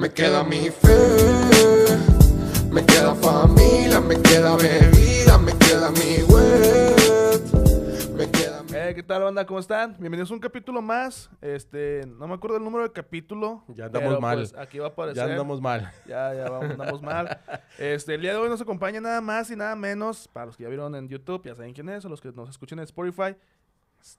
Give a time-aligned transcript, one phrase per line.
[0.00, 0.96] Me queda mi fe,
[2.70, 7.42] me queda familia, me queda bebida, me queda mi web,
[8.16, 8.76] me queda mi...
[8.76, 9.44] Eh, ¿Qué tal, banda?
[9.44, 9.96] ¿Cómo están?
[9.98, 11.28] Bienvenidos a un capítulo más.
[11.40, 13.64] Este, no me acuerdo el número del capítulo.
[13.66, 14.38] Ya andamos pero, mal.
[14.38, 15.16] pues, aquí va a aparecer.
[15.16, 15.90] Ya andamos mal.
[16.06, 17.40] Ya, ya vamos, andamos mal.
[17.76, 20.62] Este, el día de hoy nos acompaña nada más y nada menos, para los que
[20.62, 23.34] ya vieron en YouTube, ya saben quién es, o los que nos escuchen en Spotify,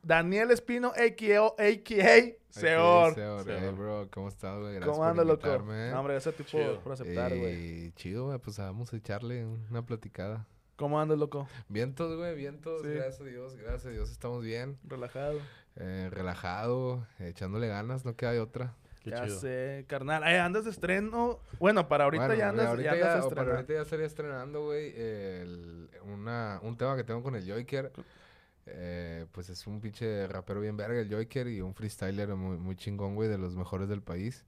[0.04, 1.46] Daniel Espino, a.k.a.
[1.48, 2.36] a.k.a.
[2.50, 3.14] Seor.
[3.16, 3.64] Seor, Seor.
[3.64, 4.74] eh, bro, ¿cómo estás, güey?
[4.76, 5.48] Gracias ¿Cómo por anda, loco?
[5.48, 5.92] invitarme.
[5.92, 6.80] No, hombre, gracias a ti por, Chido.
[6.82, 7.86] por aceptar, güey.
[7.88, 10.46] Eh, chido, güey, pues vamos a echarle una platicada.
[10.76, 11.48] ¿Cómo andas, loco?
[11.68, 12.88] Vientos, güey, vientos, Sí.
[12.90, 14.78] gracias a Dios, gracias a Dios, estamos bien.
[14.84, 15.40] Relajado.
[15.76, 18.74] Eh, relajado, echándole ganas, no queda de otra.
[19.04, 19.40] Qué ya chido.
[19.40, 20.24] sé, carnal.
[20.24, 21.40] Eh, andas de estreno.
[21.60, 23.52] Bueno, para ahorita Bueno, ya andas, ahorita ya andas para estrenando.
[23.56, 24.94] ahorita ya estaría estrenando, güey,
[26.04, 27.92] una, un tema que tengo con el Joker.
[28.72, 32.76] Eh, pues es un pinche rapero bien verga, el Joker, y un freestyler muy, muy
[32.76, 34.46] chingón, güey, de los mejores del país.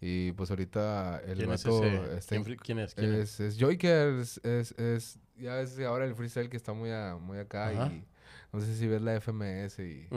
[0.00, 2.16] Y pues ahorita el ¿Quién es vato ese?
[2.16, 2.94] está ¿Quién, quién es?
[2.94, 3.38] ¿Quién es?
[3.40, 7.16] Es, es Joker, es, es, es- ya ves ahora el freestyle que está muy, a-
[7.16, 7.86] muy acá Ajá.
[7.92, 8.04] y
[8.52, 10.08] no sé si ves la FMS y,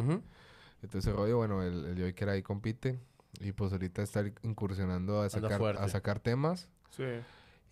[0.82, 2.98] y todo ese rollo, bueno, el, el Joker ahí compite
[3.40, 7.04] y pues ahorita está incursionando a sacar, a sacar temas Sí.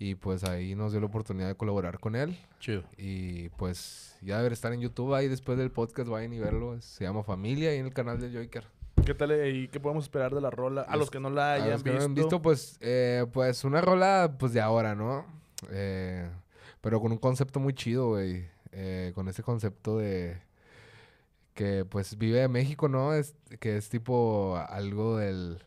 [0.01, 2.83] Y pues ahí nos dio la oportunidad de colaborar con él Chido.
[2.97, 7.03] y pues ya debe estar en YouTube ahí después del podcast, vayan y verlo, se
[7.03, 8.65] llama Familia y en el canal del Joker.
[9.05, 10.81] ¿Qué tal eh, y qué podemos esperar de la rola?
[10.81, 12.05] A los que no la A hayan los que no visto.
[12.05, 15.23] han visto, pues, eh, pues una rola, pues de ahora, ¿no?
[15.69, 16.27] Eh,
[16.81, 18.47] pero con un concepto muy chido, güey.
[18.71, 20.41] Eh, con ese concepto de
[21.53, 23.13] que, pues, vive de México, ¿no?
[23.13, 25.63] Es, que es tipo algo del...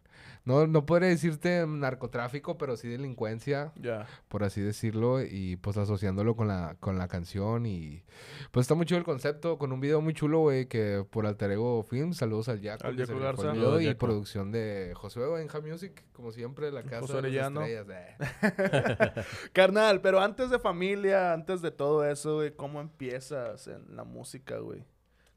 [0.47, 4.07] No, no podría decirte narcotráfico, pero sí delincuencia, Ya.
[4.29, 8.03] por así decirlo, y pues asociándolo con la, con la canción y...
[8.51, 11.53] Pues está muy chido el concepto, con un video muy chulo, güey, que por Alter
[11.53, 13.53] Ego Films, saludos al Jaco, Al Jaco Garza.
[13.53, 13.99] video, y Jaco.
[14.01, 17.87] producción de Josué Benja Music, como siempre, la casa José de las estrellas.
[17.89, 19.13] eh.
[19.55, 24.59] Carnal, pero antes de familia, antes de todo eso, güey, ¿cómo empiezas en la música,
[24.59, 24.85] güey?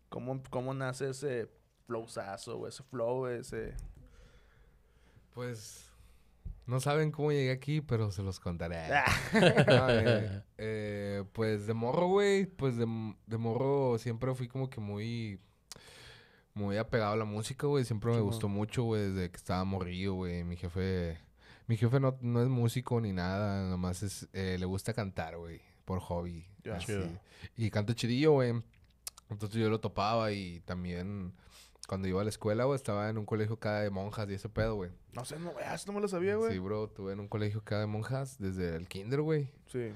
[0.09, 1.49] ¿Cómo, cómo nace ese
[1.85, 2.69] flowzazo, güey?
[2.69, 3.73] Ese flow, ese...
[5.37, 5.87] Pues...
[6.65, 8.77] No saben cómo llegué aquí, pero se los contaré.
[8.91, 9.05] Ah.
[9.67, 12.87] No, eh, eh, pues de morro, güey, pues de,
[13.27, 15.39] de morro siempre fui como que muy...
[16.55, 17.85] Muy apegado a la música, güey.
[17.85, 20.43] Siempre me gustó mucho, güey, desde que estaba morrillo, güey.
[20.43, 21.19] Mi jefe...
[21.67, 24.27] Mi jefe no, no es músico ni nada, nada más es...
[24.33, 26.47] eh, le gusta cantar, güey, por hobby.
[26.73, 26.87] Así.
[26.87, 27.09] Chido.
[27.55, 28.59] Y canta chidillo, güey.
[29.29, 31.35] Entonces yo lo topaba y también...
[31.87, 34.49] Cuando iba a la escuela, güey, estaba en un colegio acá de monjas y ese
[34.49, 34.91] pedo, güey.
[35.13, 36.51] No sé, no, ah, eso no me lo sabía, güey.
[36.51, 39.49] Sí, bro, tuve en un colegio acá de monjas desde el kinder, güey.
[39.71, 39.91] Sí.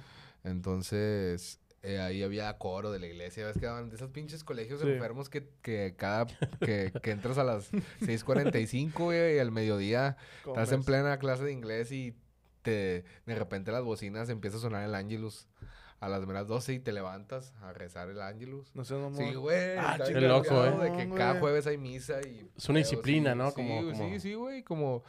[0.46, 3.46] Entonces, eh, ahí había coro de la iglesia.
[3.48, 4.88] ¿Ves que daban de esos pinches colegios Sí.
[4.90, 6.28] enfermos que, que cada...
[6.60, 7.72] Que, que entras a las
[8.02, 10.16] 6.45, güey, y al mediodía
[10.48, 12.16] estás en plena clase de inglés y
[12.62, 13.04] te...
[13.26, 15.48] De repente las bocinas empieza a sonar el Angelus
[16.02, 18.74] a las meras 12 y te levantas a rezar el Angelus.
[18.76, 19.78] No sé, no Sí, güey.
[19.78, 20.72] Ah, está bien loco, ¿eh?
[20.90, 22.50] De que No, cada jueves hay misa y...
[22.58, 23.50] Es una disciplina, sí, ¿no?
[23.52, 24.64] Sí, Como- sí, sí, güey.
[24.64, 25.04] Como,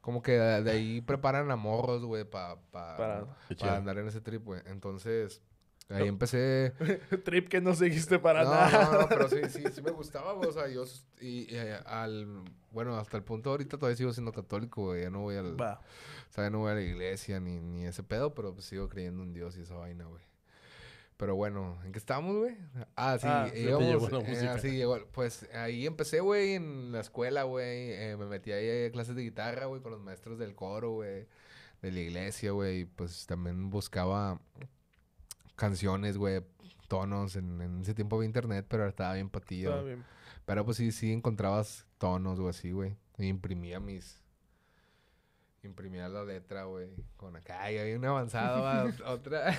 [0.00, 3.26] como que de, ahí preparan a morros, güey, pa, pa- Para-
[3.58, 4.62] para andar en ese trip, güey.
[4.64, 5.42] Entonces,
[5.90, 6.72] ahí empecé...
[7.26, 8.84] Trip que no seguiste para no, nada.
[8.92, 10.48] no, no, pero sí, sí, sí me gustaba, güey.
[10.48, 10.84] O sea, yo...
[11.20, 12.42] Y, eh, al...
[12.70, 15.02] Bueno, hasta el punto ahorita todavía sigo siendo católico, güey.
[15.02, 15.60] Ya no voy al...
[15.60, 15.80] Va.
[16.30, 18.88] O sea, ya no voy a la iglesia ni, ni ese pedo, pero pues sigo
[18.88, 20.29] creyendo en Dios y esa vaina, güey.
[21.20, 22.56] Pero bueno, ¿en qué estamos, güey?
[22.96, 25.06] Ah, sí, Ah, eh, íbamos, llegó la eh.
[25.12, 27.92] Pues ahí empecé, güey, en la escuela, güey.
[27.92, 31.26] eh, me metí ahí a clases de guitarra, güey, con los maestros del coro, güey.
[31.82, 32.86] De la iglesia, güey.
[32.86, 34.40] Pues también buscaba
[35.56, 36.42] canciones, güey,
[36.88, 37.36] tonos.
[37.36, 39.72] En, en ese tiempo había internet, pero estaba bien patillo.
[39.74, 40.04] Está bien.
[40.46, 42.96] Pero pues sí, sí encontrabas tonos o así, güey.
[43.18, 44.19] Y imprimía mis...
[45.62, 46.88] Imprimía la letra, güey.
[47.16, 49.54] Con acá, y había una avanzada, va, otra.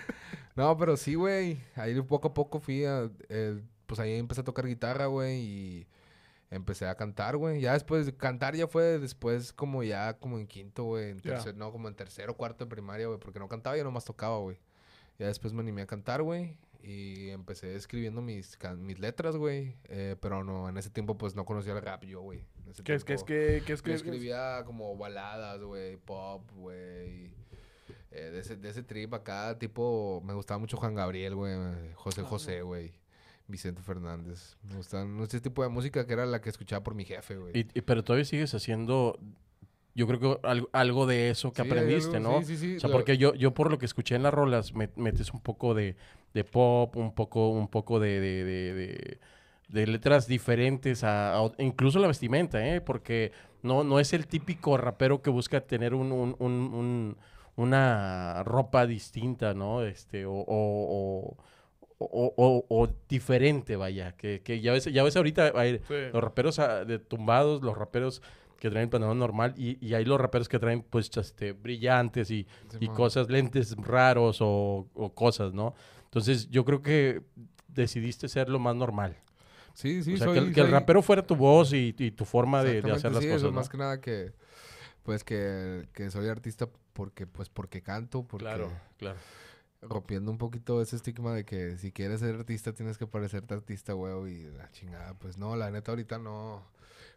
[0.56, 1.60] no, pero sí, güey.
[1.76, 3.10] Ahí poco a poco fui a...
[3.28, 5.38] eh, pues ahí empecé a tocar guitarra, güey.
[5.38, 5.86] Y
[6.50, 7.60] empecé a cantar, güey.
[7.60, 11.10] Ya después, cantar ya fue después como ya como en quinto, güey.
[11.10, 11.20] En
[11.56, 13.18] no, como en tercero, cuarto de primaria, güey.
[13.20, 14.58] Porque no cantaba, yo nomás tocaba, güey.
[15.18, 16.56] Ya después me animé a cantar, güey.
[16.82, 19.76] Y empecé escribiendo mis, mis letras, güey.
[19.84, 22.44] Eh, pero no, en ese tiempo pues no conocía el rap yo, güey.
[22.70, 24.02] Ese ¿Qué es, qué es, qué, qué es, Yo qué es?
[24.02, 27.30] escribía como baladas, güey, pop, güey.
[28.10, 31.54] eh, de, ese, de ese trip acá, tipo, me gustaba mucho Juan Gabriel, güey.
[31.94, 32.92] José José, güey.
[33.48, 34.56] Vicente Fernández.
[34.64, 37.52] Me gustaban ese tipo de música que era la que escuchaba por mi jefe, güey.
[37.56, 39.20] Y, y- pero todavía sigues haciendo,
[39.94, 42.40] yo creo que algo, algo de eso que Sí, aprendiste, algo- ¿no?
[42.40, 42.76] Sí, sí, sí.
[42.78, 45.32] O sea, lo- porque yo, yo por lo que escuché en las rolas, me- metes
[45.32, 45.94] un poco de,
[46.34, 49.18] de pop, un poco, un poco de, de, de,
[49.68, 52.80] de- letras diferentes, a, a- incluso la vestimenta, ¿eh?
[52.80, 53.32] Porque
[53.62, 57.16] no, no es el típico rapero que busca tener un, un- un- un-
[57.56, 59.82] una ropa distinta, ¿no?
[59.82, 61.36] Este, o, o-
[61.98, 64.12] o- diferente, vaya.
[64.16, 65.94] Que, que ya, ves, ya ves ahorita hay Sí.
[66.12, 68.22] los raperos ah, de tumbados, los raperos
[68.60, 72.46] que traen pantalón normal y, y hay los raperos que traen pues este, brillantes y,
[72.74, 72.96] y Simón.
[72.96, 75.74] cosas, lentes raros o, o cosas, ¿no?
[76.04, 77.22] Entonces yo creo que
[77.68, 79.16] decidiste ser lo más normal.
[79.76, 81.94] Sí, sí, o sea, soy, que, el, que el soy- rapero fuera tu voz y,
[81.98, 83.52] y tu forma de, hacer las sí, cosas, eso, ¿no?
[83.52, 84.32] más que nada que,
[85.02, 88.44] pues, que, que soy artista porque, pues, porque canto, porque...
[88.46, 89.18] Claro, claro.
[89.82, 93.92] rompiendo un poquito ese estigma de que si quieres ser artista tienes que parecerte artista,
[93.92, 96.62] güey, y la chingada, pues no, la neta ahorita no,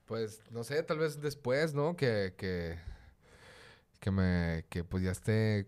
[0.06, 1.96] pues no sé, tal vez después, ¿no?
[1.96, 2.78] Que, que,
[4.02, 5.66] que me, que pues ya esté,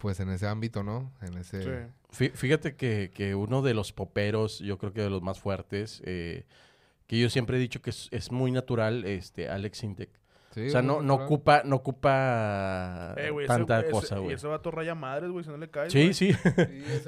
[0.00, 1.12] pues en ese ámbito, ¿no?
[1.22, 1.86] En ese...
[2.10, 2.30] Sí.
[2.34, 6.44] Fíjate que, que uno de los poperos, yo creo que de los más fuertes, eh,
[7.06, 10.10] que yo siempre he dicho que es, es muy natural, este, Alex Intec.
[10.52, 14.34] Sí, o sea, no, no ocupa, no ocupa Eh, tanta ese- cosa, Y güey.
[14.34, 15.88] ese vato raya madres, güey, si no le cae.
[15.90, 16.32] Sí, sí.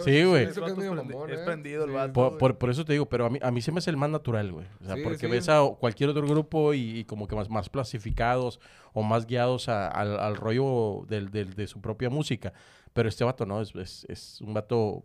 [0.04, 0.44] Sí, güey.
[0.44, 1.42] Es ¿eh?
[1.44, 2.12] prendido el vato.
[2.12, 3.96] Por, por- por eso te digo, pero a mí, a mí se me hace el
[3.96, 4.66] más natural, güey.
[4.80, 5.26] O sea, Sí, porque sí.
[5.26, 8.60] ves a cualquier otro grupo y, y como que más, más clasificados
[8.92, 12.52] o más guiados a- al, al rollo del, del- de su propia música.
[12.92, 13.60] Pero este vato, ¿no?
[13.60, 15.04] Es, es, es un vato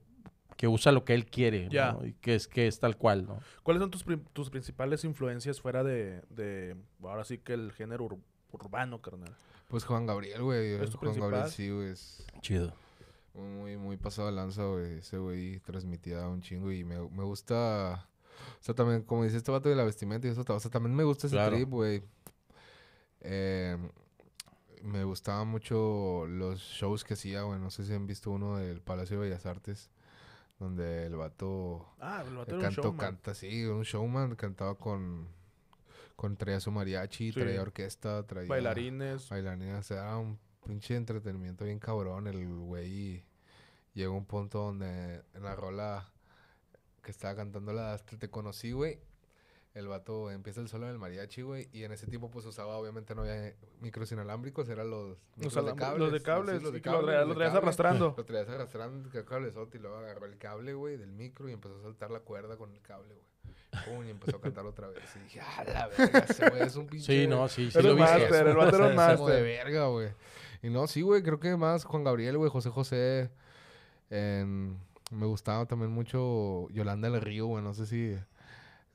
[0.58, 1.92] que usa lo que él quiere, Ya.
[1.94, 2.06] ¿no?
[2.06, 3.40] Y que es, que es tal cual, ¿no?
[3.64, 4.04] ¿Cuáles son tus,
[4.34, 8.20] tus principales influencias fuera de, de, ahora sí que el género ur-
[8.52, 9.36] urbano, carnal?
[9.68, 10.74] Pues Juan Gabriel, güey.
[10.74, 11.32] ¿Es tu Juan principal?
[11.32, 11.90] Gabriel sí, güey.
[11.90, 12.74] Es Chido.
[13.34, 14.98] muy, muy pasado de lanza, güey.
[15.00, 18.08] Ese güey transmitía un chingo y me, me gusta...
[18.60, 20.96] O sea, también, como dice este vato de la vestimenta y eso, o sea, también
[20.96, 21.56] me gusta ese Claro.
[21.56, 22.02] trip, güey.
[23.22, 23.78] Eh,
[24.84, 27.60] me gustaban mucho los shows que hacía, güey.
[27.60, 29.90] No sé si han visto uno del Palacio de Bellas Artes,
[30.60, 32.98] donde el vato Ah, el vato el era un canto showman.
[33.06, 35.28] canta, sí, un showman, cantaba con,
[36.16, 37.40] con traía su mariachi, Sí.
[37.40, 39.30] traía orquesta, traía Bailarines.
[39.30, 43.24] bailarines, o sea, era un pinche entretenimiento bien cabrón el güey
[43.94, 46.10] llegó a un punto donde en la rola
[47.02, 49.00] que estaba cantando la te conocí, güey.
[49.78, 53.14] El vato empieza el solo del mariachi, güey, y en ese tiempo pues usaba, obviamente
[53.14, 56.00] no había micros inalámbricos, eran los Los, micros alam- de cables.
[56.00, 56.64] los de sí, cables.
[56.64, 58.14] los de cables, lo, traías- los lo de traías arrastrando.
[58.18, 61.78] Lo traías arrastrando el cablezote y luego agarró el cable, güey, del micro y empezó
[61.78, 63.28] a saltar la cuerda con el cable, güey.
[63.86, 65.04] Pum, y empezó a cantar otra vez.
[65.16, 67.06] Y dije, ah, la verga, ese güey es un pinche...
[67.22, 68.12] Sí, no, sí, sí lo un viste.
[68.20, 70.10] máster, el vato era un Máximo de verga, güey.
[70.64, 73.30] Y no, sí, güey, creo que más Juan Gabriel, güey, José José.
[74.10, 74.80] en-
[75.12, 77.64] me gustaba también mucho Yolanda del Río, güey.
[77.64, 78.18] No sé si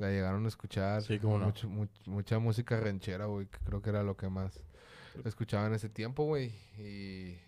[0.03, 1.03] la llegaron a escuchar.
[1.03, 1.47] Sí, cómo no.
[1.47, 4.63] Mucho- mu- mucha música ranchera, güey, que creo que era lo que más
[5.25, 6.53] escuchaba en ese tiempo, güey.
[6.79, 7.39] Y,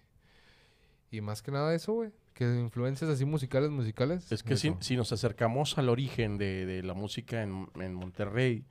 [1.10, 2.10] y más que nada eso, güey.
[2.34, 4.30] Que influencias así musicales, musicales.
[4.32, 8.64] Es que si, si nos acercamos al origen de, de la música en, en Monterrey,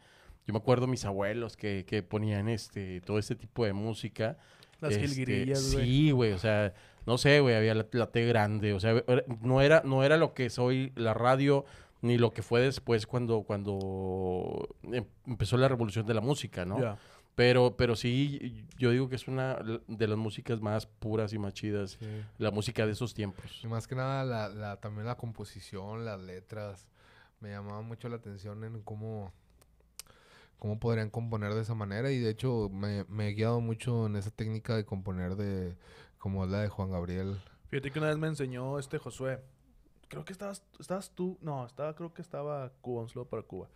[0.45, 4.37] yo me acuerdo mis abuelos que, que ponían este todo este tipo de música.
[4.81, 5.85] Las Este, jilguirillas, güey.
[5.85, 6.73] Sí, güey, o sea,
[7.05, 9.01] no sé, güey, había la, la T grande, o sea,
[9.41, 11.63] no era, no era lo que soy la radio,
[12.03, 16.77] ni lo que fue después cuando, cuando em- empezó la revolución de la música, ¿no?
[17.35, 19.55] Pero, pero sí, yo digo que es una
[19.87, 22.05] de las músicas más puras y más chidas, Sí.
[22.37, 23.59] la música de esos tiempos.
[23.63, 26.87] Y más que nada, la, la- también la composición, las letras,
[27.39, 29.33] me llamaba mucho la atención en cómo,
[30.59, 32.11] cómo podrían componer de esa manera.
[32.11, 35.75] Y de hecho, me, me he guiado mucho en esa técnica de componer de
[36.19, 37.37] como es la de Juan Gabriel.
[37.69, 39.41] Fíjate que una vez me enseñó este Josué.
[40.13, 41.37] Creo que estabas, estabas tú.
[41.41, 43.67] No, estaba, creo que estaba Cuba, un saludo para Cuba.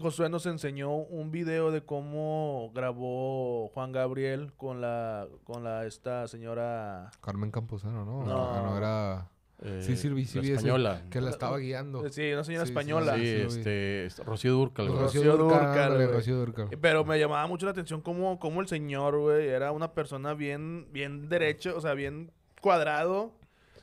[0.00, 6.26] Josué nos enseñó un video de cómo grabó Juan Gabriel con la, con la esta
[6.26, 7.10] señora.
[7.20, 8.24] Carmen Campuzano, ¿no?
[8.24, 8.50] No.
[8.52, 9.30] Ah, no era...
[9.62, 11.02] Eh, Sí, sí, vi- sí la vi ese- española.
[11.10, 12.08] Que la estaba guiando.
[12.10, 13.14] Sí, una señora Sí, española.
[13.16, 14.88] Sí, este, es- Rocío Durcal.
[14.88, 16.08] Rocío Durcal.
[16.10, 16.68] Rocío Dúrcal.
[16.72, 20.34] Eh, Pero me llamaba mucho la atención cómo, cómo el señor, güey, era una persona
[20.34, 23.32] bien, bien derecho, o sea, bien cuadrado.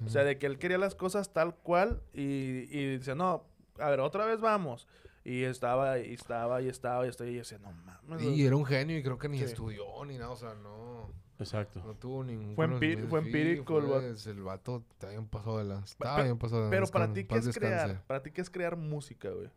[0.05, 2.21] O sea, de que él quería las cosas tal cual y,
[2.69, 3.45] y dice, no,
[3.79, 4.87] a ver, otra vez vamos.
[5.23, 8.23] Y estaba, y estaba, y estaba, y estaba, y yo decía, no mames.
[8.23, 9.43] Y era un genio y creo que ni Sí.
[9.45, 11.11] estudió ni nada, o sea, no...
[11.39, 11.83] Exacto.
[11.85, 13.07] No tuvo ningún Fue empi- conocimiento.
[13.09, 14.29] fue empírico el vato.
[14.31, 15.79] el vato está bien pasado de la...
[15.79, 17.67] Está Pe- bien pasado de Pero lanza, para ti, ¿qué es descanse.
[17.75, 18.03] crear?
[18.07, 19.49] Para ti, ¿qué es crear música, güey?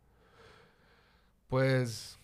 [1.47, 2.19] Pues,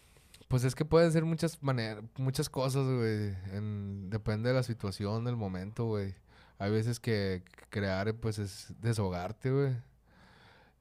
[0.48, 3.36] pues es que puede ser muchas maneras, muchas cosas, güey.
[3.54, 6.16] en- Depende de la situación, del momento, güey.
[6.60, 9.74] Hay veces que crear, pues, es desahogarte, güey.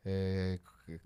[0.04, 0.61] Eh,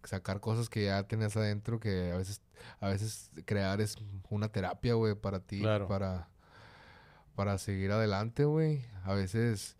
[0.04, 2.42] sacar cosas que ya tenías adentro, que a veces,
[2.80, 3.96] a veces crear es
[4.28, 5.88] una terapia, güey, para ti, Claro.
[5.88, 6.28] para,
[7.34, 8.84] para seguir adelante, güey.
[9.04, 9.76] A veces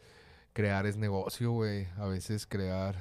[0.55, 1.87] crear es negocio, güey.
[1.99, 2.97] A veces crear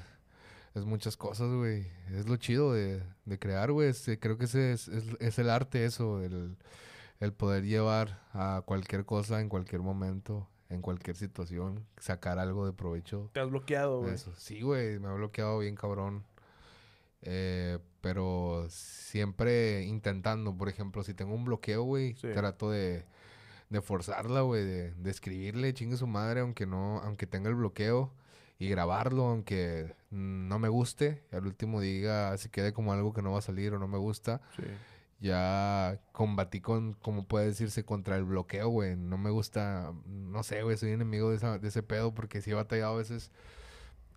[0.76, 1.88] es muchas cosas, güey.
[2.12, 3.90] Es lo chido de, de crear, güey.
[3.90, 6.58] Es- creo que ese es, es, es el arte eso, el,
[7.22, 12.74] el poder llevar a cualquier cosa en cualquier momento, en cualquier situación, sacar algo de
[12.74, 14.16] provecho Te has bloqueado, güey.
[14.38, 16.24] Sí, güey, me ha bloqueado bien cabrón.
[17.22, 22.28] Eh, pero siempre intentando, por ejemplo, si tengo un bloqueo, güey, Sí.
[22.34, 23.04] trato de,
[23.70, 28.14] de forzarla, güey, de, de escribirle, chingue su madre, aunque no, aunque tenga el bloqueo,
[28.58, 33.32] y grabarlo, aunque no me guste, al último diga, se quede como algo que no
[33.32, 34.64] va a salir o no me gusta, Sí.
[35.22, 38.96] Ya combatí con, como puede decirse, contra el bloqueo, güey.
[38.98, 42.52] No me gusta, no sé, güey, soy enemigo de, esa- de ese pedo porque sí
[42.52, 43.32] he batallado a veces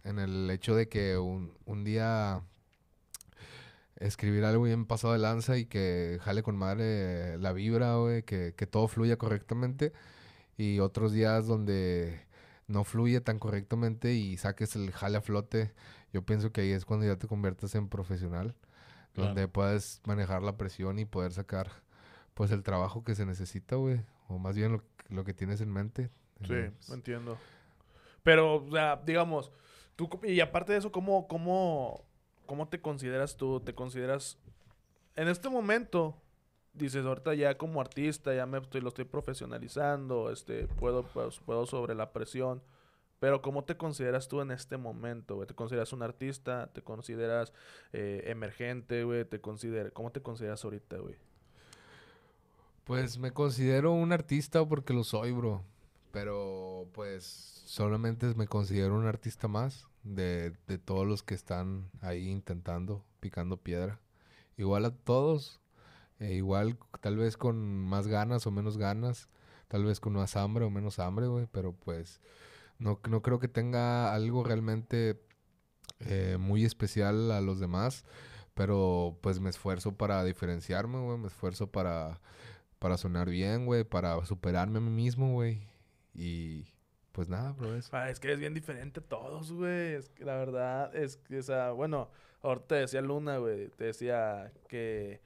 [0.05, 2.43] en el hecho de que un, un día
[3.97, 8.55] escribir algo bien pasado de lanza y que jale con madre la vibra, güey, que,
[8.57, 9.93] que todo fluya correctamente.
[10.59, 12.23] Y otros días donde
[12.69, 15.73] no fluye tan correctamente y saques el jale a flote,
[16.13, 18.55] yo pienso que ahí es cuando ya te conviertes en profesional
[19.13, 19.29] Claro.
[19.29, 21.69] donde puedes manejar la presión y poder sacar
[22.35, 25.71] pues el trabajo que se necesita, güey, o más bien lo, lo que tienes en
[25.73, 26.11] mente.
[26.47, 27.37] Sí, Eh, entiendo.
[28.23, 29.53] Pero, o sea, digamos,
[29.97, 32.05] tú, y aparte de eso, ¿cómo, cómo,
[32.47, 33.61] ¿cómo te consideras tú?
[33.61, 34.39] ¿Te consideras,
[35.17, 36.17] en este momento,
[36.73, 41.67] dices, ahorita ya como artista, ya me estoy, lo estoy profesionalizando, este, puedo, pues, puedo
[41.67, 42.63] sobre la presión,
[43.23, 45.47] pero ¿cómo te consideras tú en este momento?
[45.47, 46.73] ¿Te consideras un artista?
[46.73, 47.53] ¿Te consideras
[47.93, 49.25] eh, emergente, güey?
[49.25, 51.15] ¿Te ¿Cómo te consideras ahorita, güey?
[52.83, 55.63] Pues me considero un artista porque lo soy, bro.
[56.11, 62.29] Pero pues solamente me considero un artista más de, de todos los que están ahí
[62.29, 64.01] intentando, picando piedra.
[64.57, 65.61] Igual a todos,
[66.19, 69.29] e igual tal vez con más ganas o menos ganas,
[69.69, 72.21] tal vez con más hambre o menos hambre, pero pues
[72.83, 75.21] no, no creo que tenga algo realmente
[76.01, 78.05] eh, muy especial a los demás,
[78.55, 82.21] pero pues me esfuerzo para diferenciarme, güey, me esfuerzo para
[82.83, 85.69] para sonar bien, güey, para superarme a mí mismo, güey.
[86.15, 86.67] Y
[87.13, 87.79] pues nada, bro.
[87.93, 89.95] Ah, es que es bien diferente a todos, güey.
[89.95, 92.11] Es que la verdad es que, o sea, bueno,
[92.43, 93.69] ahorita te decía Luna, güey.
[93.69, 95.21] Te decía que,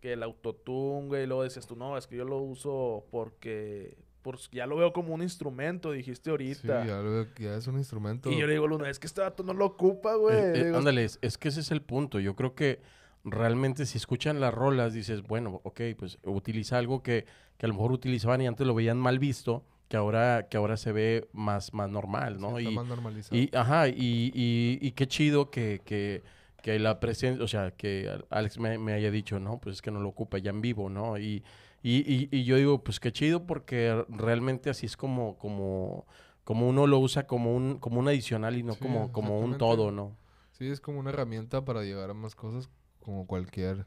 [0.00, 1.24] que el autotune, güey.
[1.24, 3.98] Y luego decías tú, no, es que yo lo uso porque,
[4.32, 6.84] pues, ya lo veo como un instrumento, dijiste Sí, ahorita.
[6.86, 8.30] ya, lo veo ya es un instrumento.
[8.32, 10.34] y yo le digo, Luna, es que este vato no lo ocupa, güey.
[10.36, 12.18] Eh, eh, Digo, ándale, es, es que ese es el punto.
[12.18, 12.80] Yo creo que
[13.24, 17.24] realmente si escuchan las rolas, dices, bueno, ok, pues utiliza algo que,
[17.58, 20.76] que a lo mejor utilizaban y antes lo veían mal visto, que ahora, que ahora
[20.76, 22.58] se ve más, más normal, Sí, ¿no?
[22.58, 23.36] está y, más normalizado.
[23.40, 26.22] y, ajá, y, y, y qué chido que, que,
[26.62, 29.82] que la presencia, o sea, que Al- Alex me, me haya dicho, no, pues es
[29.82, 31.18] que no lo ocupa ya en vivo, ¿no?
[31.18, 31.42] Y,
[31.84, 36.06] y, y, y yo digo, pues qué chido porque realmente así es como, como,
[36.42, 39.58] como uno lo usa como un, como un adicional y no Sí, como, como un
[39.58, 40.16] todo, ¿no?
[40.52, 43.86] Sí, es como una herramienta para llegar a más cosas, como cualquier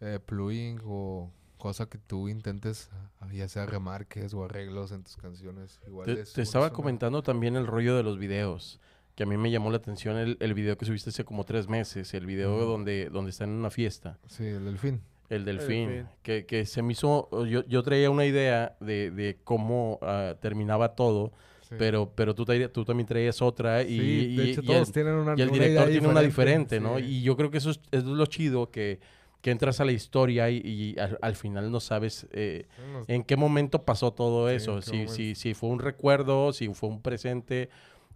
[0.00, 2.90] eh, plugin o cosa que tú intentes,
[3.32, 5.80] ya sea remarques o arreglos en tus canciones.
[5.86, 8.80] Igual Te, es te estaba comentando también el rollo de los videos,
[9.14, 11.68] que a mí me llamó la atención el, el video que subiste hace como tres
[11.68, 15.02] meses, el video donde, donde están en una fiesta, Sí, el delfín.
[15.34, 16.08] El delfín, delfín.
[16.22, 20.94] Que, que se me hizo, yo, yo traía una idea de, de cómo ah, terminaba
[20.94, 21.32] todo,
[21.68, 21.76] Sí.
[21.78, 24.88] pero, pero tú, traías- tú también traías otra y, Sí, de y- hecho y todos
[24.88, 26.98] el, tienen una y el director tiene una diferente, ¿no?
[26.98, 27.04] sí.
[27.06, 29.00] Y yo creo que eso es, es lo chido, que,
[29.40, 32.26] que entras a la historia y, y al, al final no sabes...
[32.32, 32.66] eh,
[33.08, 34.82] ¿En qué momento pasó todo eso?
[34.82, 37.70] Si, si, si fue un recuerdo, si fue un presente,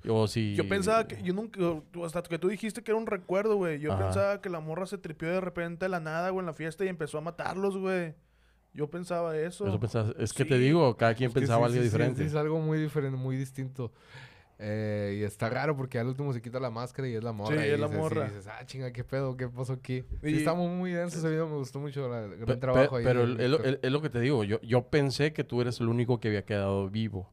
[0.09, 0.55] o si...
[0.55, 1.61] Yo pensaba que, yo nunca,
[2.05, 3.79] hasta que tú dijiste que era un recuerdo, güey.
[3.81, 4.05] Yo Ajá.
[4.05, 6.85] pensaba que la morra se tripió de repente de la nada, güey, en la fiesta
[6.85, 8.15] y empezó a matarlos, güey.
[8.73, 9.67] Yo pensaba eso.
[9.67, 10.49] Eso pensaba- es que Sí.
[10.51, 12.21] te digo, cada quien Es que pensaba sí, algo sí, diferente.
[12.23, 13.93] Sí, es algo muy diferente, muy distinto.
[14.59, 17.61] Eh, y está raro porque al último se quita la máscara y es la morra.
[17.63, 18.25] Sí, y es la dices- y morra.
[18.25, 20.03] dices, ah, chinga, qué pedo, qué pasó aquí.
[20.23, 22.47] Y- Sí, está muy, muy denso ese video, me gustó mucho la- el Pe- gran
[22.49, 23.05] pe- trabajo ahí.
[23.05, 26.29] pero es lo que te digo, yo, yo pensé que tú eres el único que
[26.29, 27.31] había quedado vivo.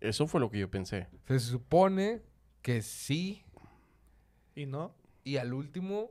[0.00, 1.08] Eso fue lo que yo pensé.
[1.26, 2.22] Se supone
[2.62, 3.44] que sí,
[4.54, 4.94] ¿Y no?
[5.24, 6.10] y al último...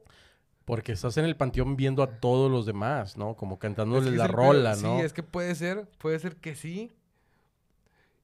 [0.65, 3.35] Porque estás en el panteón viendo a todos los demás, ¿no?
[3.35, 4.97] Como es cantándoles que la rola, ¿no?
[4.97, 6.91] Sí, es que puede ser, puede ser que sí.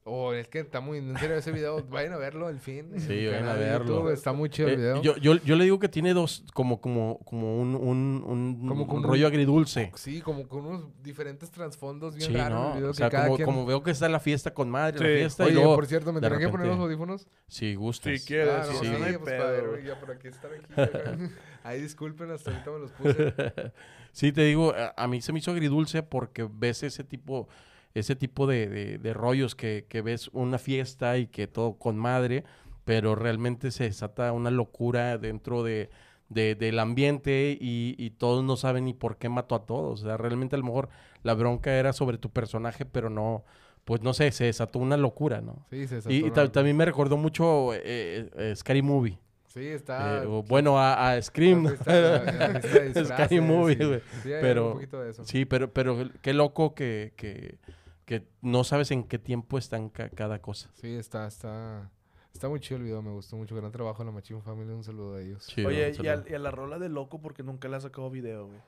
[0.08, 1.84] O es que está muy en serio ese video.
[1.90, 2.92] Vayan a verlo, el fin.
[3.00, 3.88] Sí, el vayan a verlo.
[3.88, 5.02] YouTube, Está muy chido Eh, el video.
[5.02, 8.84] yo, yo, yo le digo que tiene dos, como, como, como un, un, un- Como-
[8.86, 9.92] un rollo un- agridulce.
[9.96, 12.52] Sí, como con unos diferentes trasfondos bien Sí, raros.
[12.60, 12.68] ¿no?
[12.74, 15.00] el video O sea, que como, quien- como veo que está la fiesta con madre,
[15.00, 15.14] la Sí.
[15.22, 17.28] fiesta, Oye, y luego, por cierto, ¿me tendré que poner los repente- audífonos?
[17.48, 18.22] si gustas.
[18.22, 19.86] Si quieres, Ah, sí, no, sí, no pues, güey.
[19.86, 20.66] ya por aquí estar aquí.
[21.64, 23.34] Ahí disculpen, hasta ahorita me los puse.
[24.12, 27.50] Sí, te digo, a, a mí se me hizo agridulce porque ves ese tipo,
[27.96, 31.98] ese tipo de, de- de rollos que, que ves una fiesta y que todo con
[31.98, 32.44] madre,
[32.84, 35.90] pero realmente se desata una locura dentro de,
[36.30, 40.02] de- del ambiente y, y todos no saben ni por qué mató a todos.
[40.02, 40.90] O sea, realmente a lo mejor
[41.24, 43.44] la bronca era sobre tu personaje, pero no,
[43.86, 45.66] pues no sé, se desató una locura, ¿no?
[45.72, 49.18] Sí, se Y, y desató ta- una- también me recordó mucho eh, eh, Scary Movie.
[49.48, 50.22] Sí, está...
[50.24, 51.66] Eh, bueno, a, a Scream.
[53.06, 54.00] Scary Movie, güey.
[54.24, 55.24] Sí, Pero- un poquito de eso.
[55.24, 57.58] Sí, pero, pero qué loco que, que,
[58.06, 60.70] que no sabes en qué tiempo están ca- cada cosa.
[60.76, 61.92] Sí, está, está...
[62.34, 63.56] Está muy chido el video, me gustó mucho.
[63.56, 65.48] Gran trabajo en la Machine Family, un saludo a ellos.
[65.48, 66.12] Chido, Oye, y, saludo.
[66.12, 68.60] al- y a la rola de loco porque nunca le ha sacado video, güey.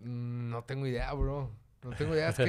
[0.00, 1.50] Mm, No tengo idea, bro.
[1.82, 2.44] No tengo idea, es que...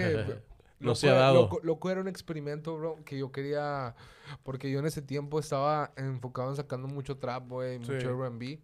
[0.80, 1.36] No Loco se ha dado.
[1.44, 3.96] Loco, Loco era un experimento, bro, que yo quería...
[4.44, 7.92] Porque yo en ese tiempo estaba enfocado en sacando mucho trap, güey, Sí.
[7.94, 8.60] mucho R&B.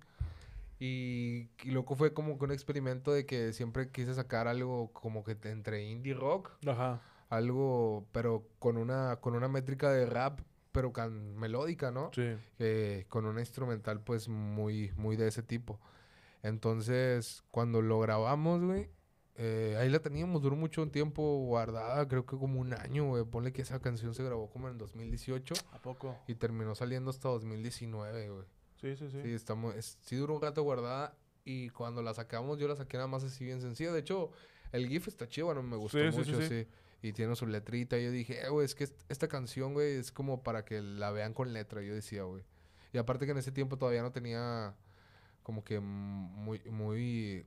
[0.80, 5.24] Y, y Loco fue como que un experimento de que siempre quise sacar algo como
[5.24, 7.02] que entre indie rock, Ajá.
[7.32, 12.12] Algo, pero con una, con una métrica de rap, pero can, melódica, ¿no?
[12.14, 12.36] Sí.
[12.60, 15.80] eh, con una instrumental pues muy, muy de ese tipo.
[16.44, 18.90] Entonces, cuando lo grabamos, güey,
[19.36, 23.24] eh, ahí la teníamos, duró mucho tiempo guardada, creo que como un año, güey.
[23.24, 26.18] Ponle que esa canción se grabó como en 2018 ¿A poco?
[26.28, 28.46] y terminó saliendo hasta 2019, güey.
[28.82, 29.22] Sí, sí, sí.
[29.24, 32.98] Sí, estamos, es- sí duró un rato guardada y cuando la sacamos yo la saqué
[32.98, 33.92] nada más así bien sencilla.
[33.94, 34.32] De hecho,
[34.72, 36.48] el GIF está chido, bueno, me gustó Sí, sí, sí, mucho, sí.
[36.64, 36.68] sí.
[37.02, 37.98] Y tiene su letrita.
[37.98, 40.82] Y yo dije, eh, güey, es que est- esta canción, güey, es como para que
[40.82, 41.82] la vean con letra.
[41.82, 42.44] Yo decía, güey.
[42.94, 44.76] Y aparte que en ese tiempo todavía no tenía
[45.44, 47.46] como que muy, muy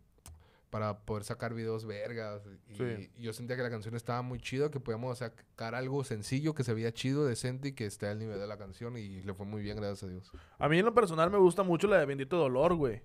[0.70, 2.42] para poder sacar videos vergas.
[2.68, 3.10] Y Sí.
[3.20, 6.74] yo sentía que la canción estaba muy chida, que podíamos sacar algo sencillo, que se
[6.74, 8.96] veía chido, decente y que esté al nivel de la canción.
[8.98, 10.32] Y le fue muy bien, gracias a Dios.
[10.58, 13.02] A mí en lo personal me gusta mucho la de Bendito Dolor, güey.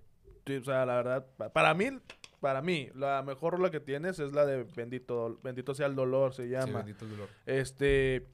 [0.47, 1.91] O sea, la verdad, pa- para mí,
[2.39, 6.33] para mí, la mejor rola que tienes es la de Bendito, Bendito sea el dolor,
[6.33, 6.79] se Sí, llama.
[6.79, 7.29] bendito el dolor.
[7.45, 8.25] este,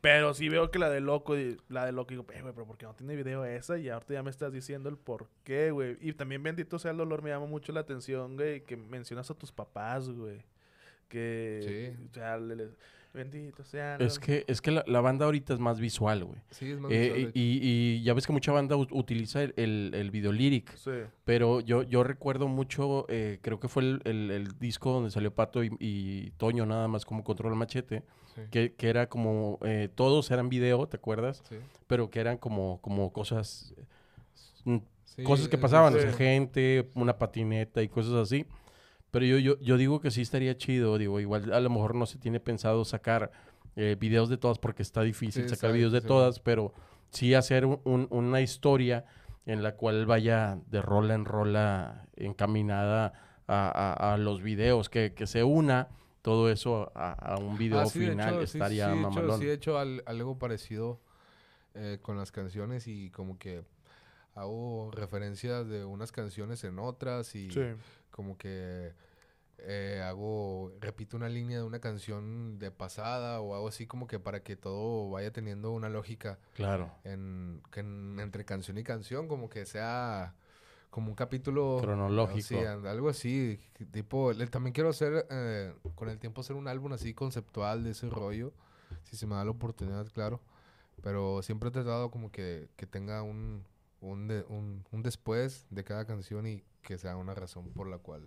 [0.00, 1.36] pero sí veo que la de Loco,
[1.68, 3.78] la de Loco, digo, "Eh, güey, pero ¿por qué no tiene video esa?
[3.78, 5.96] Y ahorita ya me estás diciendo el por qué, güey.
[6.00, 9.34] Y también Bendito sea el dolor, me llama mucho la atención, güey, que mencionas a
[9.34, 10.42] tus papás, güey.
[11.08, 12.06] Que, Sí.
[12.10, 12.70] o sea, le- le-
[13.12, 13.96] bendito sea.
[13.96, 16.40] Es que, es que la, la banda ahorita es más visual, güey.
[16.50, 19.52] Sí, es más Eh, visual, y, y- ya ves que mucha banda ut- utiliza el,
[19.56, 20.74] el, el video lyric.
[20.76, 20.90] Sí.
[21.24, 25.34] Pero yo, yo recuerdo mucho, eh, creo que fue el, el- el disco donde salió
[25.34, 28.02] Pato y, y Toño nada más como Control Machete,
[28.34, 28.40] Sí.
[28.50, 31.42] que, que era como, eh, todos eran video, ¿te acuerdas?
[31.48, 31.56] Sí.
[31.86, 33.74] Pero que eran como, como cosas,
[34.64, 38.46] mm, Sí, cosas que pasaban, o sea, gente, una patineta y cosas así.
[39.12, 42.06] Pero yo, yo, yo digo que sí estaría chido, digo, igual a lo mejor no
[42.06, 43.30] se tiene pensado sacar
[43.76, 46.72] eh, videos de todas porque está difícil Sí, sacar videos de todas, pero
[47.10, 49.04] sí hacer un- un- una historia
[49.44, 53.12] en la cual vaya de rola en rola encaminada
[53.46, 55.88] a, a- a los videos, que, que se una
[56.22, 59.40] todo eso a, a un video Ah, final, hecho, estaría hecho, mamalón.
[59.40, 61.00] sí he hecho al- algo parecido
[61.74, 63.62] eh, con las canciones y como que
[64.34, 67.60] hago referencias de unas canciones en otras y Sí.
[68.12, 68.92] Como que
[69.58, 74.18] eh, hago, repito una línea de una canción de pasada o algo así como que
[74.20, 79.26] para que todo vaya teniendo una lógica Claro, en, que en- entre canción y canción,
[79.28, 80.34] como que sea
[80.90, 82.40] como un capítulo Cronológico.
[82.48, 83.58] Sí, algo así.
[83.92, 87.90] Tipo, le- también quiero hacer, eh, con el tiempo, hacer un álbum así conceptual de
[87.92, 88.52] ese rollo.
[89.04, 90.40] Si se me da la oportunidad, claro.
[91.02, 93.64] Pero siempre he tratado como que, que tenga un,
[94.02, 97.96] un, de- un, un después de cada canción y que sea una razón por la
[97.98, 98.26] cual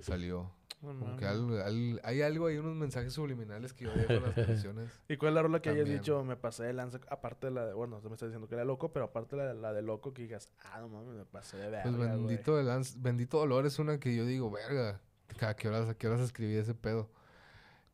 [0.00, 0.50] salió.
[0.80, 1.40] No Como que mames.
[1.40, 4.90] algo- al- hay algo, hay unos mensajes subliminales que yo dejo en las canciones.
[5.08, 7.66] ¿Y cuál es la rola que hayas dicho, me pasé de lanza, aparte de la
[7.66, 9.82] de, bueno, tú me estás diciendo que era loco, pero aparte de la, la de
[9.82, 12.08] loco que digas, ah, no mames, me pasé de verga, Pues güey"?
[12.08, 15.00] bendito, de Lanz- bendito dolor es una que yo digo, verga,
[15.40, 17.10] ¿a qué horas, a qué horas escribí ese pedo?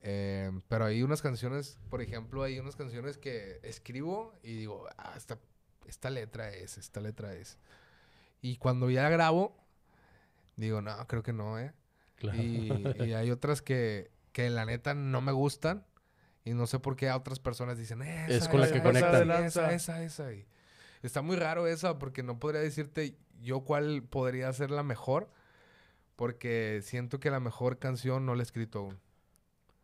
[0.02, 5.14] Eh, pero hay unas canciones, por ejemplo, hay unas canciones que escribo y digo, ah,
[5.16, 5.38] esta,
[5.86, 7.58] esta letra es, esta letra es.
[8.40, 9.56] Y cuando ya grabo,
[10.56, 11.72] digo, no, creo que no, ¿eh?
[12.16, 12.42] claro.
[12.42, 12.70] Y,
[13.04, 15.86] y hay otras que, que la neta no me gustan
[16.44, 18.78] y no sé por qué a otras personas dicen, esa, Es con la esa, que
[18.80, 19.30] esa, conectan.
[19.30, 20.32] Esa, esa, esa, esa.
[20.32, 20.46] Y
[21.02, 25.30] está muy raro esa porque no podría decirte yo cuál podría ser la mejor
[26.16, 29.00] porque siento que la mejor canción no la he escrito aún.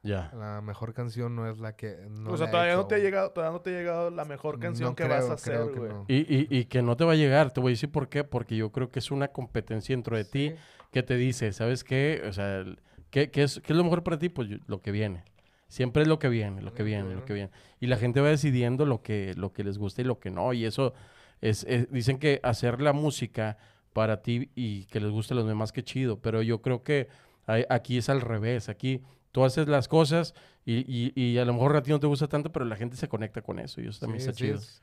[0.03, 0.31] Ya.
[0.35, 1.97] La mejor canción no es la que...
[2.11, 4.11] No o sea, he todavía hecho no te ha llegado, todavía no te ha llegado
[4.11, 5.91] la mejor canción No que creo, vas a hacer, güey.
[5.91, 6.05] no.
[6.09, 8.25] Y, y, y que no te va a llegar, te voy a decir por qué,
[8.25, 10.55] porque yo creo que es una competencia dentro de ti
[10.91, 12.23] que te dice, ¿sabes qué?
[12.29, 12.65] O sea,
[13.11, 14.29] ¿qué, qué es, qué es lo mejor para ti?
[14.29, 15.25] Pues lo que viene.
[15.69, 17.51] Siempre es lo que viene, lo que viene, lo que viene.
[17.79, 20.53] Y la gente va decidiendo lo que, lo que les gusta y lo que no.
[20.53, 20.95] Y eso
[21.41, 23.57] es, es- dicen que hacer la música
[23.93, 26.19] para ti y que les guste a los demás, qué chido.
[26.21, 27.07] Pero yo creo que
[27.47, 28.69] hay- aquí es al revés.
[28.69, 32.07] Aquí tú haces las cosas y, y- y a lo mejor a ti no te
[32.07, 34.45] gusta tanto, pero la gente se conecta con eso y eso también Sí, está sí,
[34.45, 34.57] chido.
[34.59, 34.83] es-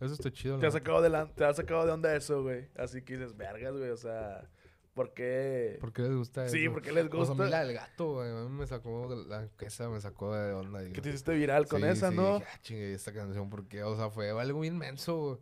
[0.00, 0.56] Eso está chido.
[0.56, 0.78] Te la ha neta.
[0.78, 2.68] sacado de, la- te ha sacado de onda eso, güey.
[2.76, 3.90] Así que dices, vergas, güey.
[3.90, 4.48] O sea,
[4.94, 5.76] ¿por qué?
[5.80, 6.56] ¿Por qué les gusta eso?
[6.56, 7.50] Sí, porque les Pues a mí gusta.
[7.50, 8.28] la del gato, güey.
[8.28, 10.82] A mí me sacó, de la esa me sacó de onda.
[10.90, 12.34] Que te hiciste viral con Sí, esa, sí, ¿no?
[12.40, 13.84] dije, ah, chingue, esta canción, ¿por qué?
[13.84, 15.38] O sea, fue algo bien menso, güey.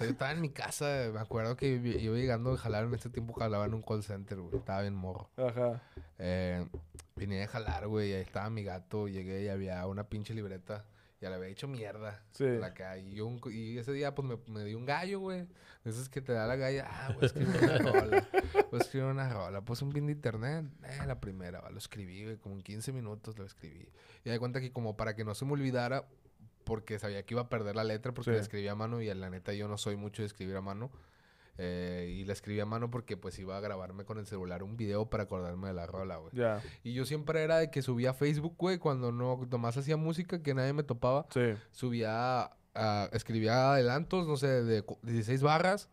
[0.00, 3.34] Yo estaba en mi casa, me acuerdo que iba llegando de jalar, en ese tiempo
[3.34, 4.56] jalaba en un call center, güey.
[4.56, 5.30] Estaba bien morro.
[5.36, 5.82] Ajá.
[6.18, 6.66] Eh,
[7.16, 10.84] vine a jalar, güey, ahí estaba mi gato, llegué y había una pinche libreta.
[11.18, 12.22] Ya le había hecho mierda.
[12.32, 12.44] Sí.
[12.46, 15.46] La que y, un- y ese día, pues, me, me dio un gallo, güey.
[15.82, 16.86] De esos que te da la galla.
[16.90, 18.28] Ah, escribir una rola.
[18.70, 19.62] Voy a escribir una rola.
[19.62, 20.66] Pues un pin de internet.
[20.84, 21.70] Eh, la primera, va.
[21.70, 22.36] Lo escribí, güey.
[22.36, 23.88] Como en 15 minutos lo escribí.
[24.24, 26.06] Y de cuenta que como para que no se me olvidara,
[26.66, 28.36] porque sabía que iba a perder la letra porque Sí.
[28.36, 30.90] la escribí a mano y la neta yo no soy mucho de escribir a mano.
[31.58, 34.76] Eh, y la escribí a mano porque pues iba a grabarme con el celular un
[34.76, 36.30] video para acordarme de la rola, güey.
[36.34, 36.60] Ya.
[36.84, 40.42] Y yo siempre era de que subía a Facebook, güey, cuando no, nomás hacía música
[40.42, 41.54] que nadie me topaba Sí.
[41.70, 42.50] subía,
[43.12, 45.88] escribía adelantos, no sé, de cu- 16 barras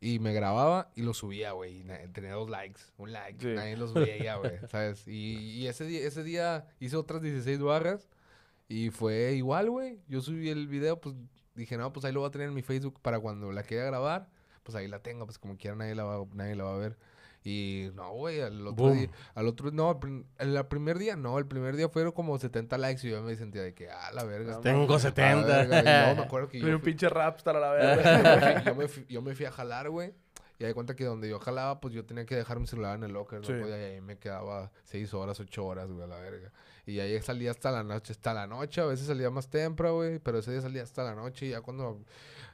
[0.00, 1.84] y me grababa y lo subía, güey.
[2.12, 3.54] Tenía dos likes, un like, Sí.
[3.54, 5.08] nadie los veía, güey, ¿sabes?
[5.08, 8.08] Y, y ese, día, ese día hice otras 16 barras
[8.68, 9.98] y fue igual, güey.
[10.08, 11.14] Yo subí el video, pues
[11.54, 13.84] dije, no, pues ahí lo voy a tener en mi Facebook para cuando la quiera
[13.84, 14.28] grabar,
[14.62, 16.98] pues ahí la tengo, pues como quiera nadie la va, nadie la va a ver.
[17.44, 18.98] Y no, güey, al otro Boom.
[18.98, 22.36] día, al otro, no, el, prim- el primer día no, el primer día fueron como
[22.38, 24.60] 70 likes y yo me sentía de que, ah, la verga.
[24.60, 25.46] Tengo la 70.
[25.46, 28.64] verga, y luego me acuerdo que yo un fui, pinche rapstar a la verga.
[28.64, 30.12] yo, me fui, yo me fui a jalar, güey.
[30.58, 33.04] Y de cuenta que donde yo jalaba, pues yo tenía que dejar mi celular en
[33.04, 33.52] el locker, Sí.
[33.52, 33.68] ¿no?
[33.68, 36.52] Y ahí me quedaba seis horas, ocho horas, güey, a la verga.
[36.88, 38.80] Y ahí salía hasta la noche, hasta la noche.
[38.80, 41.46] A veces salía más temprano, güey, pero ese día salía hasta la noche.
[41.46, 42.00] Y ya cuando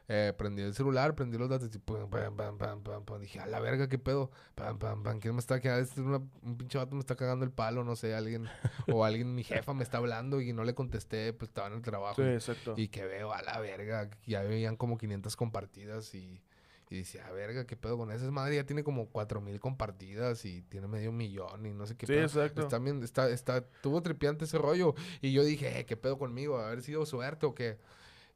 [0.08, 3.20] eh, prendí el celular, prendí los datos y pum, pam, pam, pam, pam, pam.
[3.20, 4.30] Dije, a la verga, ¿qué pedo?
[4.54, 5.20] Pam, pam, pam.
[5.20, 5.82] ¿Quién me está quedando?
[5.84, 8.46] Este es una- un pinche vato me está cagando el palo, no sé, alguien.
[8.88, 11.82] o alguien, mi jefa me está hablando y no le contesté, pues estaba en el
[11.82, 12.16] trabajo.
[12.16, 12.74] Sí, exacto.
[12.76, 16.42] y que veo a la verga, ya veían como 500 compartidas y,
[16.90, 18.24] y decía, verga, ¿qué pedo con esa?
[18.26, 22.06] Es madre ya tiene como 4000 compartidas y tiene medio millón y no sé qué
[22.06, 22.22] Sí, pedo.
[22.24, 22.62] exacto.
[22.62, 24.94] Está bien, está, está, tuvo tripiante ese rollo.
[25.20, 26.58] Y yo dije, eh, ¿qué pedo conmigo?
[26.58, 27.78] ¿Haber sido suerte o qué?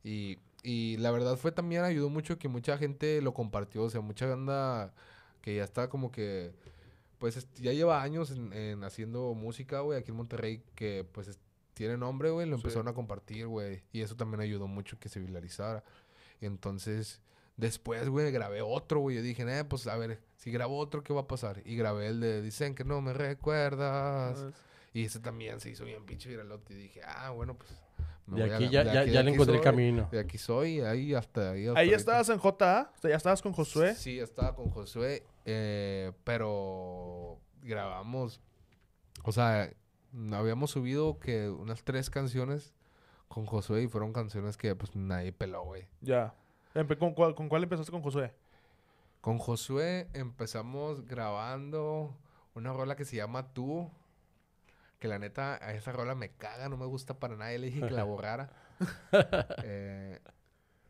[0.03, 3.83] Y, y la verdad fue también, ayudó mucho que mucha gente lo compartió.
[3.85, 4.93] O sea, mucha banda
[5.43, 6.53] que ya está como que,
[7.19, 11.29] pues es- ya lleva años en, en haciendo música, güey, aquí en Monterrey, que pues
[11.29, 11.39] es-
[11.75, 12.63] tiene nombre, güey, lo Sí.
[12.63, 13.83] empezaron a compartir, güey.
[13.93, 15.85] Y eso también ayudó mucho que se viralizara.
[16.41, 17.21] Entonces,
[17.59, 19.17] después, güey, grabé otro, güey.
[19.17, 21.61] Yo dije, eh, pues a ver, si grabo otro, ¿qué va a pasar?
[21.67, 24.47] Y grabé el de Dicen que no me recuerdas.
[24.95, 26.73] Y ese también se hizo bien pinche viralote.
[26.73, 27.71] Y dije, ah, bueno, pues.
[28.27, 30.09] me De aquí ya, de ya, aquí- ya le encontré el camino.
[30.11, 31.67] De aquí soy, y ahí hasta ahí.
[31.67, 33.95] hasta Ahí estabas en JA, o sea, ya estabas con Josué.
[33.95, 38.41] Sí, estaba con Josué, eh, pero grabamos,
[39.25, 39.71] o sea,
[40.33, 42.73] habíamos subido que unas tres canciones
[43.29, 45.87] con Josué y fueron canciones que pues nadie peló, güey.
[46.01, 46.35] Ya.
[46.99, 48.33] ¿Con cuál, ¿Con cuál empezaste con Josué?
[49.21, 52.17] Con Josué empezamos grabando
[52.55, 53.91] una rola que se llama Tú,
[54.99, 57.67] que la neta a esa rola me caga, no me gusta para nada, y le
[57.67, 58.51] dije que la borrara.
[59.65, 60.21] Eh,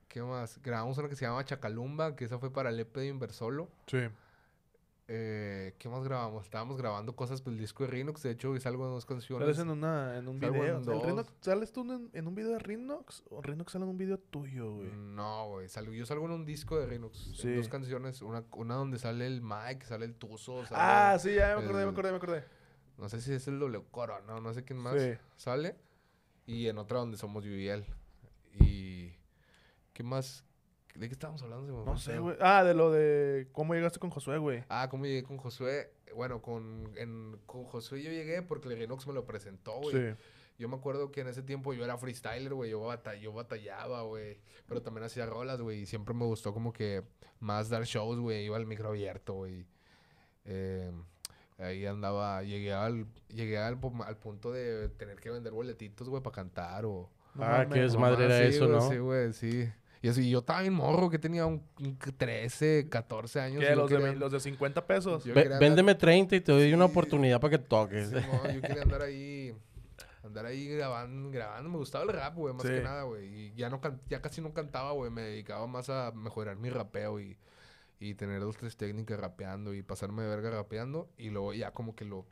[0.09, 0.61] ¿Qué más?
[0.63, 3.69] Grabamos una que se llama Chacalumba, que esa fue para el EP de Inversolo.
[3.87, 4.09] Sí.
[5.11, 6.45] Eh, ¿Qué más grabamos?
[6.45, 8.23] Estábamos grabando cosas del disco de Rinox.
[8.23, 9.47] De hecho, salgo en dos canciones.
[9.47, 10.75] Sales en, una, en un Salgo video.
[10.75, 11.03] en ¿El dos.
[11.03, 13.23] Rinox- ¿Sales tú en, en un video de Rinox?
[13.31, 14.91] ¿O Rinox sale en un video tuyo, güey?
[14.93, 15.69] No, güey.
[15.69, 17.27] salgo- yo salgo en un disco de Rinox.
[17.29, 17.55] en Sí.
[17.55, 18.21] dos canciones.
[18.21, 20.67] Una, una donde sale el Mike, sale el Tuzo.
[20.67, 22.45] sale- Ah, sí, ya me acordé, me acordé, me acordé.
[22.99, 25.13] No sé si es el doble coro, no, no sé quién más Sí.
[25.37, 25.77] sale.
[26.45, 27.87] Y en otra donde somos yo y él.
[28.61, 29.15] Y.
[29.95, 30.45] ¿Qué más?
[30.99, 31.85] ¿De qué estábamos hablando?
[31.85, 32.37] No sé, güey.
[32.41, 34.65] Ah, de lo de cómo llegaste con Josué, güey.
[34.69, 35.93] Ah, ¿cómo llegué con Josué?
[36.15, 39.95] Bueno, con, en- con Josué yo llegué porque el Rinox me lo presentó, güey.
[39.95, 40.19] Sí.
[40.59, 42.71] Yo me acuerdo que en ese tiempo yo era freestyler, güey.
[42.73, 44.41] Yo, bata- yo batallaba, güey.
[44.67, 45.83] Pero también hacía rolas, güey.
[45.83, 47.05] Y siempre me gustó como que
[47.39, 48.45] más dar shows, güey.
[48.47, 49.65] Iba al micro abierto, güey.
[50.45, 50.91] Eh,
[51.59, 56.35] ahí andaba, llegué al, llegué al, al punto de tener que vender boletitos, güey, para
[56.35, 57.09] cantar o...
[57.39, 58.81] Ah, qué desmadre era sí, eso, ¿no?
[58.91, 59.71] Sí, güey, sí.
[60.01, 63.65] Y así, yo estaba bien morro, que tenía un, un 13, 14 años.
[63.65, 63.75] ¿Qué?
[63.75, 65.25] Los de, quería- los de 50 pesos.
[65.27, 66.91] andar- véndeme 30 y te doy una Sí.
[66.93, 68.11] oportunidad para que toques.
[68.11, 69.55] Sí, no, yo quería andar ahí,
[70.23, 71.69] andar ahí grabando, grabando.
[71.69, 72.69] Me gustaba el rap, güey, más Sí.
[72.69, 73.27] que nada, güey.
[73.27, 75.11] Y ya, no can- ya casi no cantaba, güey.
[75.11, 77.37] Me dedicaba más a mejorar mi rapeo y,
[77.99, 81.09] y tener dos, tres técnicas rapeando y pasarme de verga rapeando.
[81.19, 82.25] Y luego ya como que lo,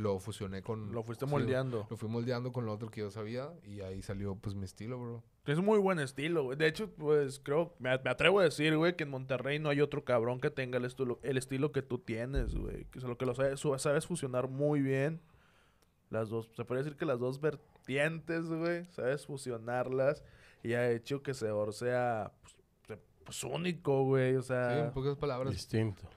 [0.00, 0.92] lo fusioné con...
[0.92, 1.86] Lo fuiste sí, moldeando.
[1.90, 4.98] Lo fui moldeando con lo otro que yo sabía y ahí salió pues mi estilo,
[4.98, 5.22] bro.
[5.46, 6.56] Es un muy buen estilo, güey.
[6.56, 9.80] De hecho, pues creo, me, me atrevo a decir, güey, que en Monterrey no hay
[9.80, 12.84] otro cabrón que tenga el estilo, el estilo que tú tienes, güey.
[12.86, 15.20] Que es lo que lo sabes, sabes fusionar muy bien.
[16.08, 18.86] Las dos, se puede decir que las dos vertientes güey.
[18.90, 20.24] Sabes fusionarlas.
[20.62, 24.36] Y ha hecho que Seor sea pues, pues, único, güey.
[24.36, 25.52] O Sí, en sea, pocas palabras.
[25.52, 26.08] Distinto.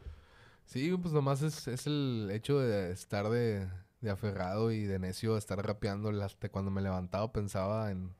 [0.65, 3.67] Sí, pues nomás es, es el hecho de estar de,
[4.01, 6.09] de aferrado y de necio, de estar rapeando.
[6.23, 8.13] Hasta cuando me levantaba pensaba en,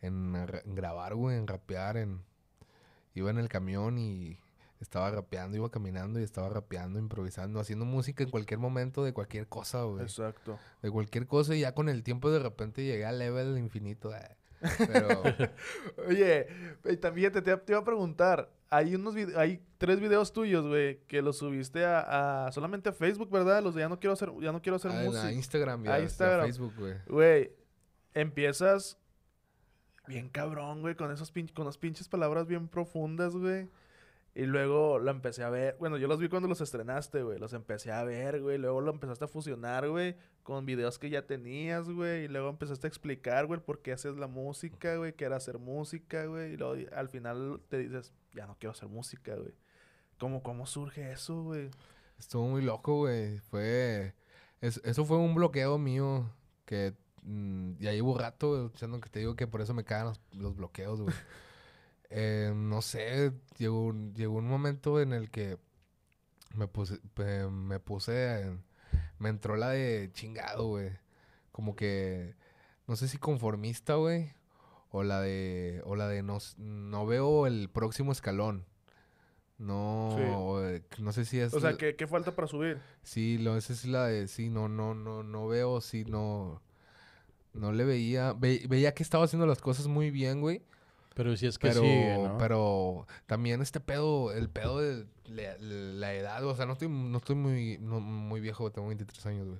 [0.00, 0.32] en
[0.74, 1.96] grabar, güey, en rapear.
[1.96, 2.22] En...
[3.14, 4.38] Iba en el camión y
[4.80, 9.46] estaba rapeando, iba caminando y estaba rapeando, improvisando, haciendo música en cualquier momento de cualquier
[9.46, 10.02] cosa, güey.
[10.02, 10.58] exacto.
[10.82, 14.14] De cualquier cosa y ya con el tiempo de repente llegué al level infinito.
[14.14, 14.36] eh.
[14.86, 15.22] Pero
[16.08, 16.46] Oye,
[17.00, 18.50] también te, te, iba a preguntar.
[18.68, 23.30] Hay unos hay tres videos tuyos, güey, que los subiste a, a- solamente a Facebook,
[23.30, 23.62] ¿verdad?
[23.62, 25.26] Los de ya no quiero hacer, ya no quiero hacer a, música.
[25.26, 26.46] a Instagram a Instagram.
[26.46, 26.94] Facebook, güey.
[27.06, 27.52] Güey,
[28.14, 28.98] empiezas
[30.08, 33.68] bien cabrón, güey, con esos pin- con las pinches palabras bien profundas, güey.
[34.38, 35.76] Y luego lo empecé a ver.
[35.80, 37.38] Bueno, yo los vi cuando los estrenaste, güey.
[37.38, 38.58] Los empecé a ver, güey.
[38.58, 42.24] Luego lo empezaste a fusionar, güey, con videos que ya tenías, güey.
[42.24, 45.58] Y luego empezaste a explicar, güey, por qué haces la música, güey, que era hacer
[45.58, 46.52] música, güey.
[46.52, 49.54] Y luego al final te dices, ya no quiero hacer música, güey.
[50.18, 51.70] ¿Cómo, cómo surge eso, güey?
[52.18, 53.38] Estuvo muy loco, güey.
[53.38, 54.14] Fue.
[54.60, 56.30] es- eso fue un bloqueo mío
[56.66, 60.20] que mm, ya llevo rato güey, que te digo que por eso me cagan los,
[60.32, 61.14] los bloqueos, güey.
[62.10, 65.58] Eh, no sé, llegó, un- llegó un momento en el que
[66.54, 66.98] me puse,
[67.50, 68.62] me puse, en-
[69.18, 70.90] me entró la de chingado, güey.
[71.52, 72.34] Como que,
[72.86, 74.32] no sé si conformista, güey,
[74.90, 78.64] o la de, o la de no, no veo el próximo escalón.
[79.58, 80.22] No, Sí.
[80.66, 81.54] eh, no sé si es...
[81.54, 82.78] O sea, ¿qué, qué falta para subir?
[83.02, 86.60] Sí, lo, esa es la de, sí, no, no, no, no veo, sí, no,
[87.54, 90.62] no le veía, ve- veía que estaba haciendo las cosas muy bien, güey,
[91.16, 92.36] Pero si es que pero, sigue, ¿no?
[92.36, 97.16] pero también este pedo, el pedo de la, la edad, o sea, no estoy, no
[97.16, 99.58] estoy muy, no, muy viejo, tengo 23 años, güey,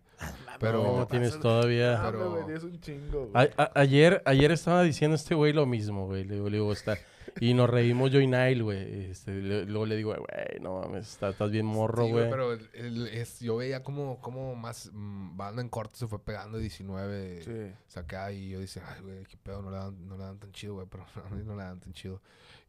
[0.60, 1.94] pero, No, tienes todavía...
[2.02, 3.48] Ah, pero- güey, es un chingo, güey.
[3.56, 6.24] A- a- ayer, ayer estaba diciendo este güey lo mismo, güey.
[6.24, 6.98] Le digo, le digo, está...
[7.40, 9.10] Y nos reímos yo y Nile, güey.
[9.10, 9.32] Este,
[9.66, 12.30] luego le digo, güey, no mames, está- estás bien morro, sí, güey.
[12.30, 16.18] pero el- el- es, yo veía como, como más, mm, banda en corto se fue
[16.22, 17.74] pegando 19, Sí.
[17.88, 20.52] saca y yo dije, ay, güey, qué pedo, no le dan, no le dan tan
[20.52, 22.20] chido, güey, pero a mí no le dan tan chido.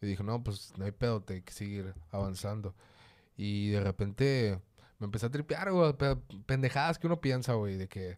[0.02, 2.76] Y dije, no, pues no hay pedo, te hay que seguir avanzando.
[3.36, 4.60] Y de repente
[5.00, 8.18] me empecé a tripear, güey, pe- pendejadas que uno piensa, güey, de que,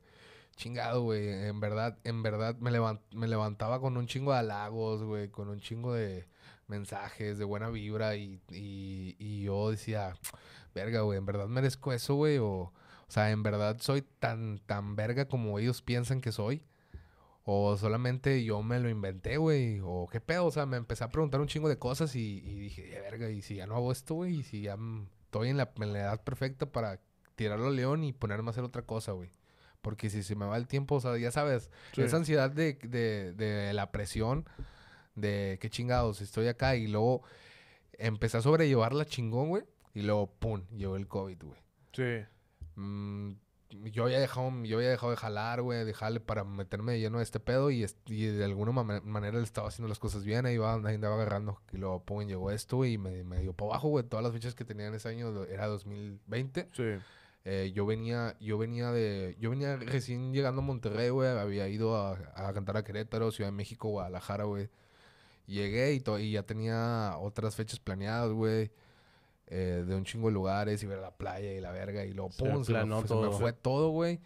[0.59, 5.03] chingado, güey, en verdad, en verdad me, levan- me levantaba con un chingo de halagos,
[5.03, 6.27] güey, con un chingo de
[6.67, 10.15] mensajes, de buena vibra y, y, y yo decía,
[10.75, 12.73] verga, güey, en verdad merezco eso, güey, o, o
[13.07, 16.61] sea, en verdad soy tan, tan verga como ellos piensan que soy.
[17.51, 19.79] O solamente yo me lo inventé, güey.
[19.83, 20.45] O qué pedo.
[20.45, 23.29] O sea, me empecé a preguntar un chingo de cosas y, y dije, "Ya, verga,
[23.31, 24.39] y si ya no hago esto, güey.
[24.39, 24.77] Y si ya
[25.25, 26.99] estoy en la, en la edad perfecta para
[27.35, 29.31] tirarlo al león y ponerme a hacer otra cosa, güey.
[29.81, 32.01] Porque si se me va el tiempo, o sea, ya sabes, Sí.
[32.01, 34.45] esa ansiedad de, de, de la presión,
[35.15, 36.75] de qué chingados, estoy acá.
[36.75, 37.23] Y luego
[37.93, 39.63] empecé a sobrellevarla chingón, güey.
[39.93, 41.59] Y luego, pum, llegó el COVID, güey.
[41.93, 42.25] Sí.
[42.75, 43.31] Mm,
[43.91, 47.19] yo había dejado, yo había dejado de jalar, güey, de jale para meterme de lleno
[47.19, 50.45] a este pedo y, y de alguna ma- manera le estaba haciendo las cosas bien,
[50.45, 51.61] ahí iba, andaba agarrando.
[51.71, 54.03] Y luego, pum, llegó esto y me, me dio para abajo, güey.
[54.05, 56.67] Todas las fechas que tenía en ese año era 2020.
[56.73, 56.83] Sí.
[57.45, 61.29] Eh, yo venía, yo venía de, yo venía recién llegando a Monterrey, güey.
[61.29, 64.69] Había ido a, a cantar a Querétaro, Ciudad de México, Guadalajara, güey.
[65.47, 68.71] Llegué y, to- y ya tenía otras fechas planeadas, güey.
[69.47, 72.05] eh, de un chingo de lugares y ver la playa y la verga.
[72.05, 73.31] Y luego, Se pum, se, me, fue- se me todo.
[73.31, 74.19] fue todo, güey.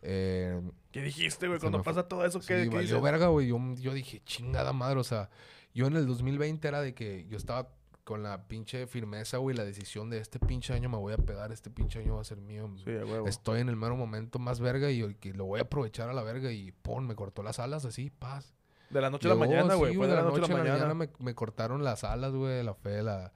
[0.00, 1.58] Eh, ¿Qué dijiste, güey?
[1.60, 3.48] Cuando pasa todo eso, ¿qué, sí, qué valió verga, güey.
[3.48, 5.00] Yo, yo dije, chingada madre.
[5.00, 5.28] O sea,
[5.74, 7.68] yo en el 2020 era de que yo estaba
[8.04, 11.50] con la pinche firmeza, güey, la decisión de este pinche año me voy a pegar,
[11.52, 12.70] este pinche año va a ser mío.
[12.84, 13.26] Sí, a huevo.
[13.26, 16.12] Estoy en el mero momento más verga y y que lo voy a aprovechar a
[16.12, 18.54] la verga y pum, me cortó las alas así, paz.
[18.90, 19.92] De la noche a la mañana, güey.
[19.92, 20.94] sí, Fue de la noche a la mañana.
[20.94, 23.32] me, me cortaron las alas, güey, la fe, la...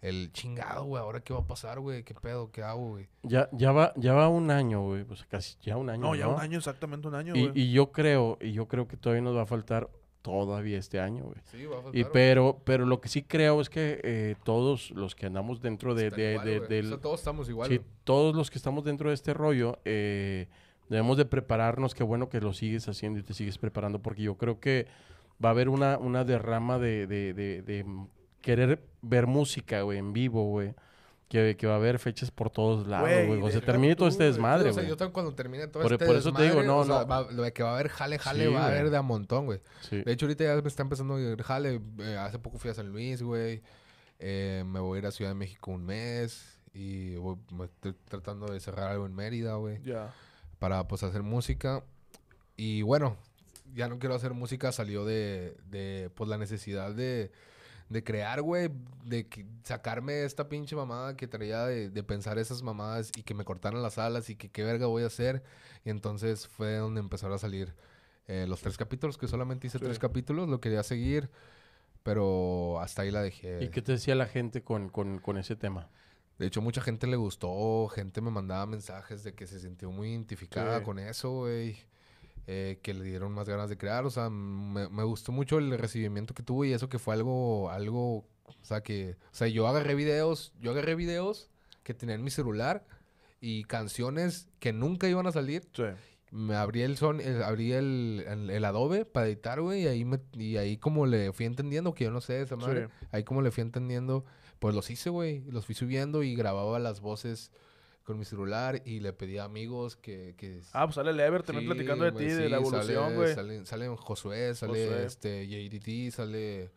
[0.00, 2.04] El chingado, güey, ¿ahora qué va a pasar, güey?
[2.04, 2.52] ¿Qué pedo?
[2.52, 3.08] ¿Qué hago, güey?
[3.24, 5.02] Ya, ya va, ya va un año, güey.
[5.02, 6.02] Pues casi ya un año.
[6.02, 7.60] No, ya un año, exactamente un año, Y, güey.
[7.62, 9.88] y yo creo, y yo creo que todavía nos va a faltar
[10.22, 11.36] todavía este año, güey.
[11.44, 14.90] Sí, va a faltar, Y pero, pero lo que sí creo es que eh, todos
[14.90, 17.68] los que andamos dentro de, de- igual, de- del, O sea, todos estamos igual.
[17.68, 20.48] sí, todos los que estamos dentro de este rollo, eh,
[20.88, 21.94] debemos de prepararnos.
[21.94, 24.86] Qué bueno que lo sigues haciendo y te sigues preparando, porque yo creo que
[25.42, 27.86] va a haber una, una derrama de, de, de- de,
[28.40, 30.74] querer ver música, güey, en vivo, güey.
[31.28, 33.40] Que, que va a haber fechas por todos lados, Güey, güey.
[33.40, 34.32] Cuando se termine todo este güey.
[34.32, 34.88] desmadre, o sea, güey.
[34.88, 37.00] yo también cuando termine todo Por- este por eso te digo, desmadre, no, o sea,
[37.00, 37.06] no.
[37.06, 38.90] va- lo de que va a haber jale, jale, Sí, va a haber güey.
[38.90, 39.60] de a montón, güey.
[39.82, 40.00] Sí.
[40.02, 41.82] De hecho, ahorita ya me está empezando a ir jale.
[41.98, 43.62] eh, hace poco fui a San Luis, güey.
[44.20, 46.58] Eh, me voy a ir a Ciudad de México un mes.
[46.72, 49.82] Y voy- me estoy tratando de cerrar algo en Mérida, güey.
[49.82, 50.14] Ya.
[50.58, 51.84] Para, pues, hacer música.
[52.56, 53.16] y bueno,
[53.74, 57.30] ya no quiero hacer música, salió de, de pues la necesidad de,
[57.88, 58.68] de crear, güey,
[59.04, 63.34] de que- sacarme esta pinche mamada que traía de, de pensar esas mamadas y que
[63.34, 65.42] me cortaran las alas y que qué verga voy a hacer.
[65.84, 67.74] Y entonces fue donde empezaron a salir
[68.26, 69.84] eh, los tres capítulos, que solamente hice Sí.
[69.84, 71.30] tres capítulos, lo quería seguir,
[72.02, 73.62] pero hasta ahí la dejé.
[73.64, 75.88] ¿Y qué te decía la gente con, con, con ese tema?
[76.38, 80.10] De hecho, mucha gente le gustó, gente me mandaba mensajes de que se sintió muy
[80.10, 80.84] identificada Sí.
[80.84, 81.76] con eso, güey.
[82.50, 84.06] Eh, que le dieron más ganas de crear.
[84.06, 87.70] O sea, me, me gustó mucho el recibimiento que tuvo y eso que fue algo,
[87.70, 91.50] algo, o sea, que, o sea, yo agarré videos, yo agarré videos
[91.82, 92.86] que tenía en mi celular
[93.40, 95.68] y canciones que nunca iban a salir.
[95.74, 95.84] Sí.
[96.30, 100.04] Me abrí el son, el- abrí el, el, el Adobe para editar, güey, y ahí
[100.04, 103.06] me, y ahí como le fui entendiendo, que yo no sé esa madre, Sí.
[103.12, 104.24] ahí como le fui entendiendo,
[104.58, 107.50] pues los hice, güey, los fui subiendo y grababa las voces
[108.08, 110.34] con mi celular y le pedí a amigos que...
[110.38, 113.34] que Ah, pues sale el Ever también Sí, platicando de ti, de la evolución, güey.
[113.34, 115.04] Sale, sale Josué, sale Josué.
[115.04, 116.70] este JDT, sale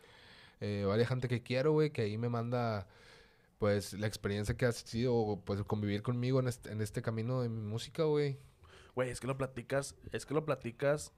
[0.59, 2.85] eh, varias gente que quiero, güey, que ahí me manda
[3.59, 7.47] pues la experiencia que ha sido pues convivir conmigo en este, en este camino de
[7.47, 8.37] mi música, güey.
[8.93, 11.13] Güey, es que lo platicas, es que lo platicas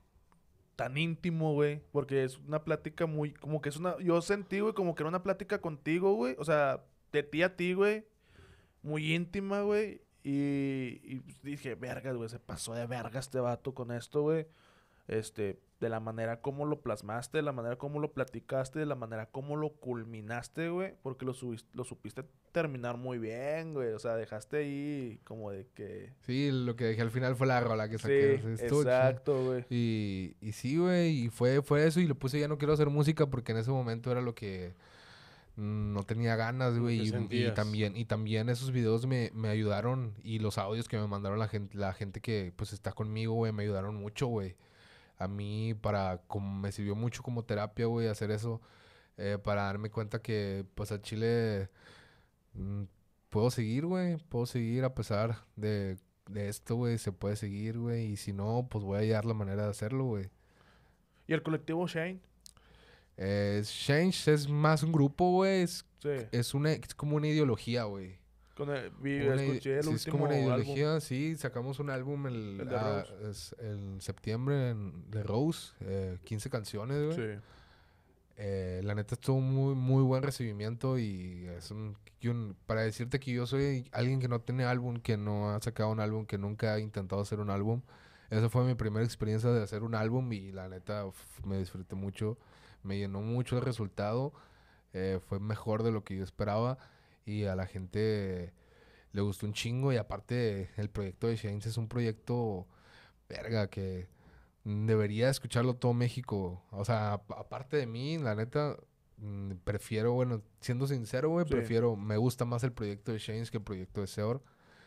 [0.76, 1.82] tan íntimo, güey.
[1.92, 5.10] Porque es una plática muy, como que es una, yo sentí, güey, como que era
[5.10, 6.36] una plática contigo, güey.
[6.38, 8.06] O sea, de ti a ti, güey.
[8.84, 10.03] Muy íntima, güey.
[10.24, 14.48] Y, y pues dije, vergas, güey, se pasó de verga este vato con esto, güey.
[15.10, 18.96] Este, de la manera como lo plasmaste, de la manera como lo platicaste, de la
[18.96, 20.94] manera como lo culminaste, güey.
[21.04, 23.92] Porque lo, subis- lo supiste terminar muy bien, güey.
[23.92, 26.14] O sea, dejaste ahí como de que...
[26.22, 28.34] Sí, lo que dejé al final fue la rola que Sí, saqué.
[28.36, 28.82] estuvo chido.
[28.84, 29.66] exacto, güey.
[29.70, 32.90] Y, y sí, güey, y fue, fue eso y le puse ya no quiero hacer
[32.90, 34.74] música porque en ese momento era lo que
[35.56, 37.08] no tenía ganas, güey.
[37.08, 41.40] Y, también, y también esos videos me, me ayudaron y los audios que me mandaron
[41.40, 44.56] la gente, la gente que pues está conmigo, güey, me ayudaron mucho, güey.
[45.18, 48.62] A mí para, como me sirvió mucho como terapia, güey, hacer eso,
[49.18, 51.70] eh, para darme cuenta que pues al Chile
[52.54, 52.84] mm,
[53.30, 58.14] puedo seguir, güey, puedo seguir a pesar de, de esto, güey, se puede seguir, güey,
[58.14, 60.30] y si no, pues voy a hallar la manera de hacerlo, güey.
[61.28, 62.20] ¿Y el colectivo Shane?
[63.18, 66.10] Change es más un grupo, güey, es, Sí.
[66.32, 68.18] es, una, es como una ideología, güey.
[68.56, 70.46] Con el, vi, Una ide- escuché el sí, es como una álbum.
[70.48, 76.18] ideología, sí, sacamos un álbum el, El ah, es- en septiembre en- de Rose, eh,
[76.24, 77.36] 15 canciones, güey.
[77.36, 77.42] Sí.
[78.36, 81.96] Eh, la neta estuvo muy, muy buen recibimiento y es un,
[82.26, 85.90] un- para decirte que yo soy alguien que no tiene álbum, que no ha sacado
[85.92, 87.82] un álbum, que nunca ha intentado hacer un álbum.
[88.32, 91.94] Esa fue mi primera experiencia de hacer un álbum y la neta uf, me disfruté
[91.96, 92.38] mucho,
[92.84, 94.34] me llenó mucho el resultado,
[94.94, 96.78] eh, fue mejor de lo que yo esperaba
[97.26, 98.54] y a la gente
[99.12, 102.68] le gustó un chingo y aparte el proyecto de Shanes es un proyecto,
[103.30, 104.08] verga, que
[104.64, 106.62] debería escucharlo todo México.
[106.72, 108.76] O sea, ap- aparte de mí, la neta,
[109.18, 111.52] mm, prefiero, bueno, siendo sincero, güey, Sí.
[111.52, 114.42] prefiero, me gusta más el proyecto de Shanes que el proyecto de Seor.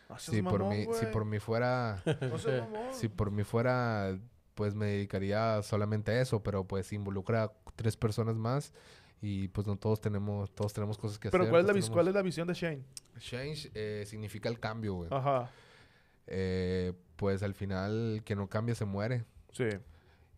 [0.09, 2.39] No Si por mamón, mí, si por mí fuera, No
[2.93, 4.19] si por mí fuera,
[4.57, 8.73] pues me dedicaría solamente a eso, pero pues involucra a tres personas más
[9.21, 11.51] y pues no todos tenemos, todos tenemos cosas que Pero hacer.
[11.51, 12.83] ¿cuál es, la, ¿cuál es la visión de Shane?
[13.19, 15.09] Change eh, significa el cambio, güey.
[15.13, 15.51] Ajá.
[16.27, 19.25] Eh, pues al final, el que no cambia se muere.
[19.53, 19.69] Sí.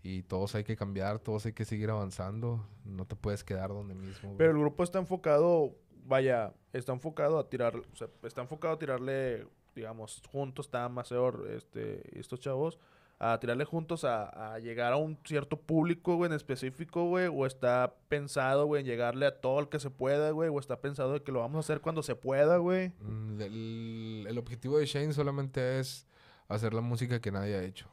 [0.02, 2.66] Y todos hay que cambiar, todos hay que seguir avanzando.
[2.84, 4.30] No te puedes quedar donde mismo.
[4.30, 4.38] güey.
[4.38, 8.78] Pero el grupo está enfocado, vaya, está enfocado a tirar, o sea, está enfocado a
[8.78, 12.78] tirarle, digamos, juntos, está Maceo, este, estos chavos,
[13.20, 17.46] a tirarle juntos a, a llegar a un cierto público, güey, en específico, güey, o
[17.46, 21.22] está pensado, güey, en llegarle a todo el que se pueda, güey, o está pensado
[21.24, 22.92] que lo vamos a hacer cuando se pueda, güey.
[23.00, 26.06] Mm, El, el objetivo de Shane solamente es
[26.46, 27.88] hacer la música que nadie ha hecho.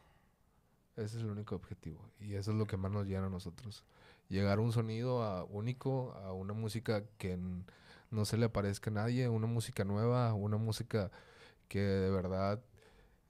[0.96, 2.00] Ese es el único objetivo.
[2.20, 3.84] Y eso es lo que más nos llena a nosotros.
[4.30, 7.38] Llegar a un sonido a- único, a una música que
[8.12, 11.12] no se le parezca a nadie, una música nueva, una música
[11.68, 12.62] que de verdad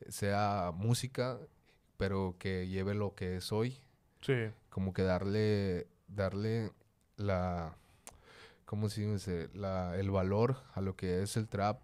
[0.10, 1.40] sea música,
[1.98, 3.80] pero que lleve lo que es hoy.
[4.22, 4.34] Sí.
[4.70, 6.72] como que darle darle
[7.16, 7.78] la
[8.66, 11.78] cómo se dice la el valor a lo que es el trap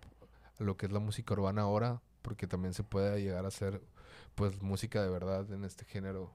[0.60, 3.80] a lo que es la música urbana ahora porque también se puede llegar a hacer
[4.34, 6.32] pues música de verdad en este género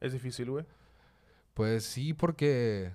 [0.00, 0.64] Es difícil, güey.
[1.54, 2.92] pues sí porque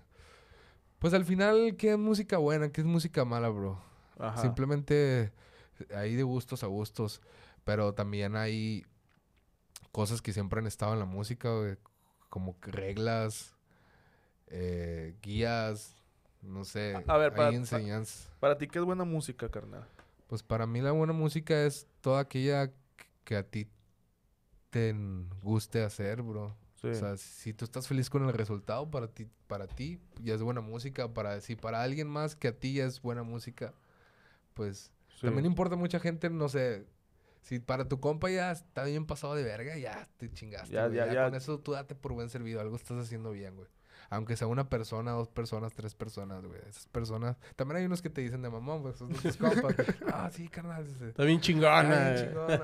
[0.99, 3.81] pues al final qué es música buena qué es música mala bro
[4.17, 4.41] Ajá.
[4.41, 5.31] Simplemente
[5.95, 7.21] hay de gustos a gustos,
[7.63, 8.85] pero también hay
[9.91, 11.77] cosas que siempre han estado en la música, güey,
[12.29, 13.55] como reglas,
[14.47, 15.95] eh, guías,
[16.41, 18.29] no sé, A- a ver, hay para- enseñanzas.
[18.39, 19.85] Para ti, ¿qué es buena música, carnal?
[20.27, 22.75] Pues para mí la buena música es toda aquella que-
[23.23, 23.67] que a ti
[24.69, 24.95] te
[25.41, 26.55] guste hacer, bro.
[26.75, 26.87] Sí.
[26.87, 30.41] O sea, si tú estás feliz con el resultado para ti, para ti ya es
[30.41, 31.11] buena música.
[31.13, 33.73] Para si para alguien más que a ti ya es buena música,
[34.53, 35.21] pues Sí.
[35.25, 36.85] también importa mucha gente, no sé.
[37.41, 40.73] Si para tu compa ya está bien pasado de verga, ya te chingaste.
[40.73, 41.25] Ya, ya, Ya, ya.
[41.25, 42.61] Con eso tú date por buen servido.
[42.61, 43.67] Algo estás haciendo bien, güey.
[44.11, 46.59] Aunque sea una persona, dos personas, tres personas, güey.
[46.67, 47.37] Esas personas.
[47.55, 49.75] También hay unos que te dicen de mamón, pues son tus compas.
[50.13, 50.85] ah, sí, carnal.
[50.87, 52.09] Está bien "Ah, chingona.
[52.11, 52.57] bien chingona,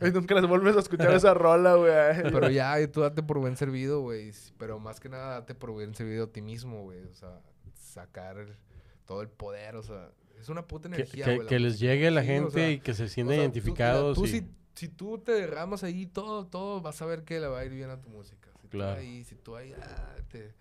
[0.00, 0.10] güey".
[0.10, 2.22] Y nunca les vuelves a escuchar esa rola, güey.
[2.32, 4.32] Pero ya, y tú date por buen servido, güey.
[4.58, 7.02] Pero más que nada, date por buen servido a ti mismo, güey.
[7.04, 7.40] O sea,
[7.74, 8.56] sacar el-
[9.04, 12.26] todo el poder, o sea, es una puta energía, que- la les llegue la Sí,
[12.28, 14.16] o gente sea, y que se o sientan tú- identificados.
[14.16, 17.46] Tú, y- si, si tú te derramas ahí todo, todo, vas a ver que le
[17.46, 18.50] va a ir bien a tu música.
[18.62, 18.94] Si Claro.
[18.94, 20.54] tú ahí, si tú ahí, ah, te-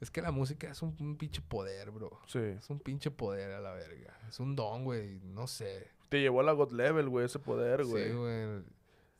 [0.00, 2.18] Es que la música es un, un pinche poder, bro.
[2.26, 2.38] Sí.
[2.40, 4.18] Es un pinche poder a la verga.
[4.28, 5.18] Es un don, güey.
[5.20, 5.88] No sé.
[6.10, 8.08] Te llevó a la God Level, güey, ese poder, güey.
[8.08, 8.62] Sí, güey.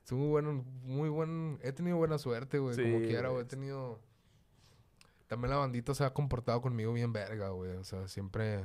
[0.04, 1.58] Es muy bueno, muy buen.
[1.62, 2.76] He tenido buena suerte, güey.
[2.76, 3.32] como quiera, güey.
[3.32, 3.42] güey.
[3.44, 3.98] He tenido.
[5.26, 7.70] También la bandita se ha comportado conmigo bien verga, güey.
[7.76, 8.64] O sea, siempre.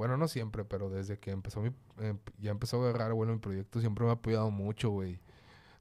[0.00, 1.72] Bueno, no siempre, pero desde que empezó mi.
[1.98, 5.20] em- ya empezó a agarrar, bueno, mi proyecto siempre me ha apoyado mucho, güey.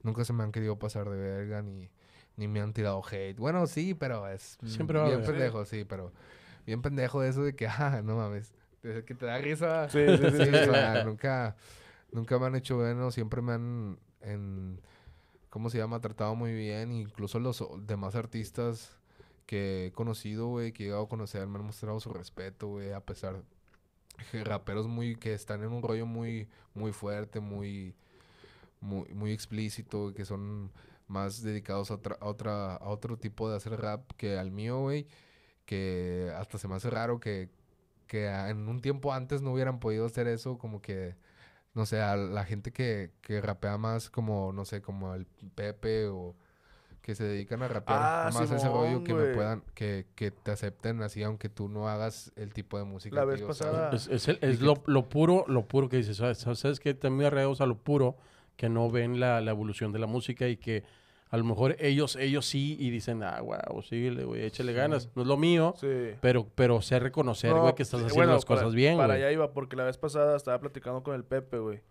[0.03, 1.89] Nunca se me han querido pasar de verga ni,
[2.35, 3.37] ni me han tirado hate.
[3.37, 4.57] Bueno, sí, pero es.
[4.65, 6.11] Siempre Bien pendejo, sí, pero.
[6.65, 8.51] Bien pendejo eso de que, ah, no mames.
[8.83, 9.87] Desde que te da risa.
[9.87, 11.55] Sí, sí, sí, Sí, sí, o sea, nunca,
[12.11, 14.81] nunca me han hecho bueno, siempre me han, en,
[15.49, 16.01] ¿cómo se llama?
[16.01, 18.97] Tratado muy bien, incluso los demás artistas
[19.45, 22.91] que he conocido, güey, que he llegado a conocer, me han mostrado su respeto, güey,
[22.91, 23.43] a pesar
[24.45, 27.95] raperos muy, que están en un rollo muy, muy fuerte, muy,
[28.81, 30.71] muy, muy explícito, que son
[31.07, 34.79] más dedicados a, otra, a, otra, a otro tipo de hacer rap que al mío,
[34.81, 35.07] güey,
[35.65, 37.49] que hasta se me hace raro que,
[38.07, 41.15] que en un tiempo antes no hubieran podido hacer eso, como que,
[41.73, 46.07] no sé, a la gente que, que rapea más como, no sé, como el Pepe
[46.07, 46.35] o
[47.01, 50.51] que se dedican a rapear Ah, más ese rollo que me puedan, que, que te
[50.51, 54.07] acepten así, aunque tú no hagas el tipo de música La que vez pasada- Es,
[54.07, 56.17] es el- es que- lo, lo puro, lo puro que dices.
[56.17, 58.15] ¿Sabes, ¿Sabes que También arreados a lo puro,
[58.57, 60.83] que no ven la, la evolución de la música y que
[61.31, 65.09] a lo mejor ellos, ellos sí y dicen, ah, wow, síguele, güey, échale ganas.
[65.15, 65.87] No es lo mío, Sí.
[66.21, 68.97] pero, pero sé reconocer, No, güey, que estás sí, haciendo bueno, las cosas para- bien,
[68.97, 71.81] Para allá iba, porque la vez pasada estaba platicando con el Pepe, güey.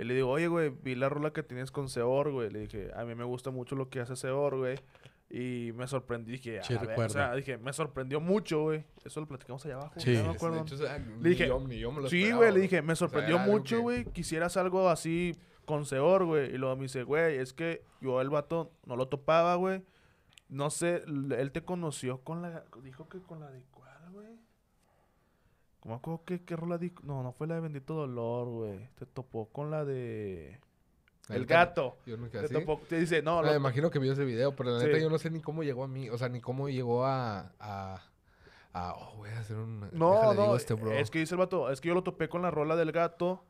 [0.00, 2.50] Y le digo, oye, güey, vi la rola que tienes con Seor, güey.
[2.50, 4.78] Le dije, a mí me gusta mucho lo que hace Seor, güey.
[5.28, 8.84] Y me sorprendí, dije, a Sí, ver, o sea, dije, me sorprendió mucho, güey.
[9.04, 9.94] Eso lo platicamos allá abajo.
[10.00, 10.14] Sí.
[10.14, 10.60] no me De acuerdo.
[10.62, 12.82] hecho, o sea, Le ni dije, yo- ni yo me lo Sí, güey, le dije,
[12.82, 14.04] me O sea, sorprendió mucho, que- güey.
[14.06, 15.36] Quisieras algo así
[15.66, 16.52] con Seor, güey.
[16.52, 19.82] Y luego me dice, güey, es que yo el vato no lo topaba, güey.
[20.48, 22.64] No sé, él te conoció con la.
[22.82, 24.26] Dijo que con la de cuál, güey.
[25.80, 27.02] ¿Cómo acuerdo que qué rola dijo?
[27.04, 28.88] No, no fue la de Bendito Dolor, güey.
[28.96, 30.58] Te topó con la de.
[31.28, 31.96] El gato.
[32.06, 32.80] Yo no Te topó.
[32.88, 35.08] Te dice, no, Ah, lo- me imagino que vio ese video, pero la neta yo
[35.08, 38.02] no sé ni cómo llegó a mí, o sea, ni cómo llegó a, a,
[38.72, 40.90] a oh, voy a hacer un, No, no, este bro.
[40.92, 43.44] es que dice el vato, es que yo lo topé con la rola del gato,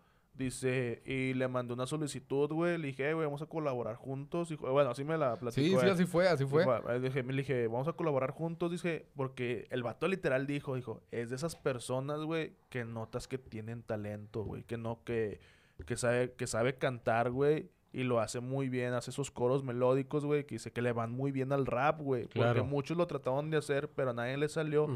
[0.45, 4.51] dice, y le mandé una solicitud, güey, le dije, "Eh, güey, vamos a colaborar juntos,
[4.51, 5.65] y, bueno, así me la platicó.
[5.65, 6.65] sí, sí, así fue, así fue.
[6.89, 11.03] Eh, dije, me dije, vamos a colaborar juntos, dije, porque el vato literal dijo, dijo,
[11.13, 15.39] es de esas personas, güey, que notas que tienen talento, güey, que no, que,
[15.87, 20.25] que sabe, que sabe cantar, güey, y lo hace muy bien, hace esos coros melódicos,
[20.25, 22.55] güey, que dice que le van muy bien al rap, güey, Claro.
[22.55, 24.87] porque muchos lo trataban de hacer, pero a nadie le salió,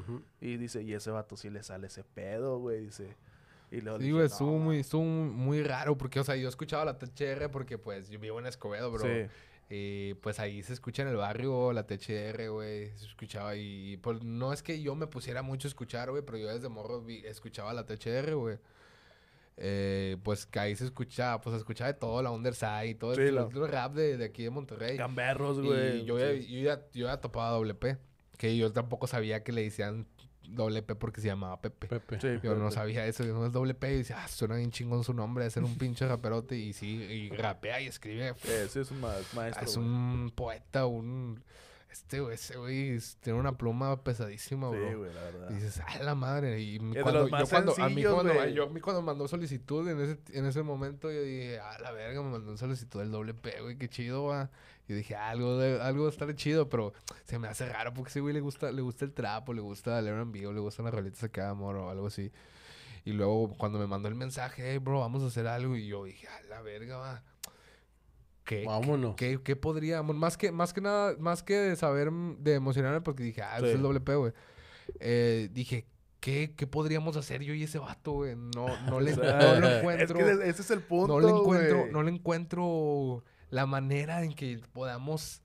[0.41, 3.17] y dice, y ese vato sí le sale ese pedo, güey, dice.
[3.71, 4.65] Y luego Sí, güey, "No, estuvo, ma".
[4.65, 8.39] muy, estuvo muy raro, porque, o sea, yo escuchaba la THR porque, pues, yo vivo
[8.39, 9.03] en Escobedo, bro.
[9.05, 9.27] Sí.
[9.71, 14.23] Y, pues, ahí se escucha en el barrio la THR, güey, se escuchaba y, pues,
[14.23, 17.25] no es que yo me pusiera mucho a escuchar, güey, pero yo desde morro vi-
[17.27, 18.59] escuchaba la THR, güey.
[19.57, 23.15] Eh, pues que ahí se escuchaba, pues se escuchaba de todo, la Underside y todo
[23.15, 24.97] Sí, el, la- el rap de, de aquí de Monterrey.
[24.97, 26.01] Gamberros, güey.
[26.01, 26.47] Y yo, ya, sí.
[26.49, 27.97] yo, ya, yo ya topaba doble P.
[28.37, 30.07] Que yo tampoco sabía que le decían
[30.49, 31.87] doble P porque se llamaba Pepe.
[31.89, 32.21] Pepe.
[32.21, 33.93] Sí, Yo no sabía eso, yo no es doble P.
[33.93, 36.57] Y decía, ah, suena bien chingón su nombre, de ser un pinche raperote.
[36.57, 38.35] Y sí, y rapea y escribe.
[38.45, 39.89] Eh, sí, es un ma- maestro, es güey.
[39.89, 41.43] un poeta, un.
[41.95, 44.89] Este, güey, ese güey tiene una pluma pesadísima, bro.
[44.89, 45.51] Sí, güey, la verdad.
[45.51, 46.61] Y dices, ah, la madre.
[46.61, 48.53] Y cuando, yo cuando, a mí sencillos, cuando, güey.
[48.53, 51.93] yo, a mí cuando mandó solicitud en ese, en ese momento, yo dije, ah, la
[51.93, 54.51] verga, me mandó solicitud del doble P, güey, qué chido, va.
[54.89, 56.93] Y dije, "Ah, algo, de, algo estar chido, pero
[57.27, 60.01] se me hace raro porque ese güey le gusta, le gusta el trapo, le gusta
[60.01, 62.33] el en vivo, le gustan las rolitas acá amor o algo así.
[63.05, 65.77] Y luego cuando me mandó el mensaje, hey, bro, vamos a hacer algo.
[65.77, 67.23] Y yo dije, ah, la verga, va.
[68.45, 69.17] ¿Qué, Vámonos.
[69.17, 70.15] ¿Qué, qué podríamos?
[70.17, 73.67] Más que, más que nada, más que de saber, de emocionarme, porque dije, ah, Sí.
[73.67, 74.33] es el doble P, güey.
[75.01, 75.87] Eh, dije,
[76.21, 78.37] ¿qué, ¿qué podríamos hacer yo y ese vato, güey?
[78.37, 80.19] No, no, le, O sea, no lo Es encuentro.
[80.19, 81.93] que ese es el punto, no le encuentro, güey.
[81.93, 85.41] no le encuentro la manera en que podamos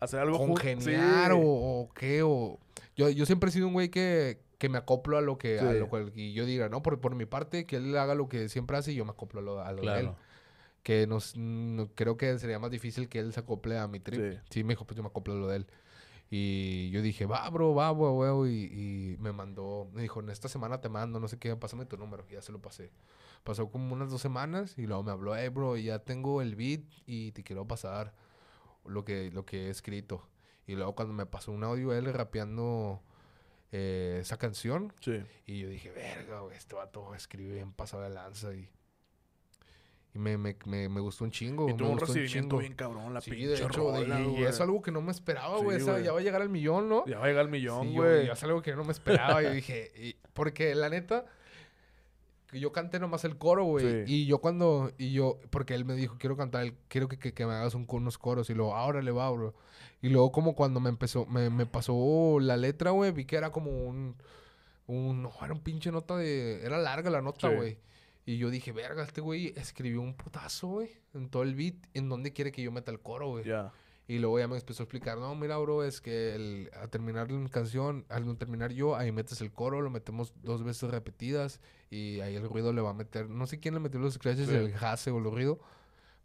[0.00, 1.38] Hacer algo congeniar sí.
[1.38, 2.58] o, o qué o
[2.94, 5.72] yo, yo siempre he sido un güey que, que me acoplo a lo que a
[5.72, 8.48] lo cual y yo diga no por, por mi parte que él haga lo que
[8.50, 10.10] siempre hace y yo me acoplo a lo, a lo de él.
[10.84, 14.34] Que nos no- creo que sería más difícil que él se acople a mi trip
[14.34, 14.38] Sí.
[14.50, 15.66] sí, me dijo pues yo me acoplo a lo de él
[16.30, 20.48] y yo dije va bro va huevo y, y me mandó me dijo en esta
[20.48, 22.90] semana te mando no sé qué pásame tu número y ya se lo pasé
[23.44, 26.80] pasó como unas dos semanas y luego me habló hey bro ya tengo el beat
[27.06, 28.14] y te quiero pasar
[28.86, 30.28] lo que, lo que he escrito.
[30.66, 33.00] Y luego cuando me pasó un audio él rapeando
[33.72, 35.22] eh, esa canción, Sí.
[35.46, 38.68] y yo dije, verga, este vato escribe bien pasado de lanza y,
[40.14, 41.68] y me, me, me, me gustó un chingo.
[41.68, 44.80] Y tuvo un recibimiento bien cabrón, la Sí, pinche de hecho, rola, y, y algo
[44.80, 45.80] que no me esperaba, Sí, güey.
[45.82, 46.04] güey.
[46.04, 47.04] ya va a llegar al millón, ¿no?
[47.06, 48.26] Ya va a llegar al millón, Sí, güey.
[48.26, 49.42] ya es algo que no me esperaba.
[49.42, 51.24] y dije, y- porque la neta,
[52.52, 54.04] yo canté nomás el coro, güey.
[54.06, 54.12] Sí.
[54.12, 57.34] Y yo cuando, y yo, porque él me dijo, quiero cantar, el, quiero que, que,
[57.34, 58.48] que me hagas un, unos coros.
[58.50, 59.54] Y luego, ahora le va, bro.
[60.00, 63.50] Y luego como cuando me empezó, me, me pasó la letra, güey, vi que era
[63.50, 64.14] como un,
[64.86, 67.56] un, no, era un pinche nota de, era larga la nota, Sí.
[67.56, 67.78] güey.
[68.26, 72.08] Y yo dije, verga, este güey escribió un putazo, güey, en todo el beat, en
[72.08, 73.44] donde quiere que yo meta el coro, güey.
[74.06, 77.30] Y luego ya me empezó a explicar, no, mira, bro, es que el, a terminar
[77.30, 81.58] la canción, al no terminar yo, ahí metes el coro, lo metemos dos veces repetidas
[81.90, 84.48] y ahí el ruido le va a meter, no sé quién le metió los scratches,
[84.48, 84.54] Sí.
[84.54, 85.58] el jase o el ruido,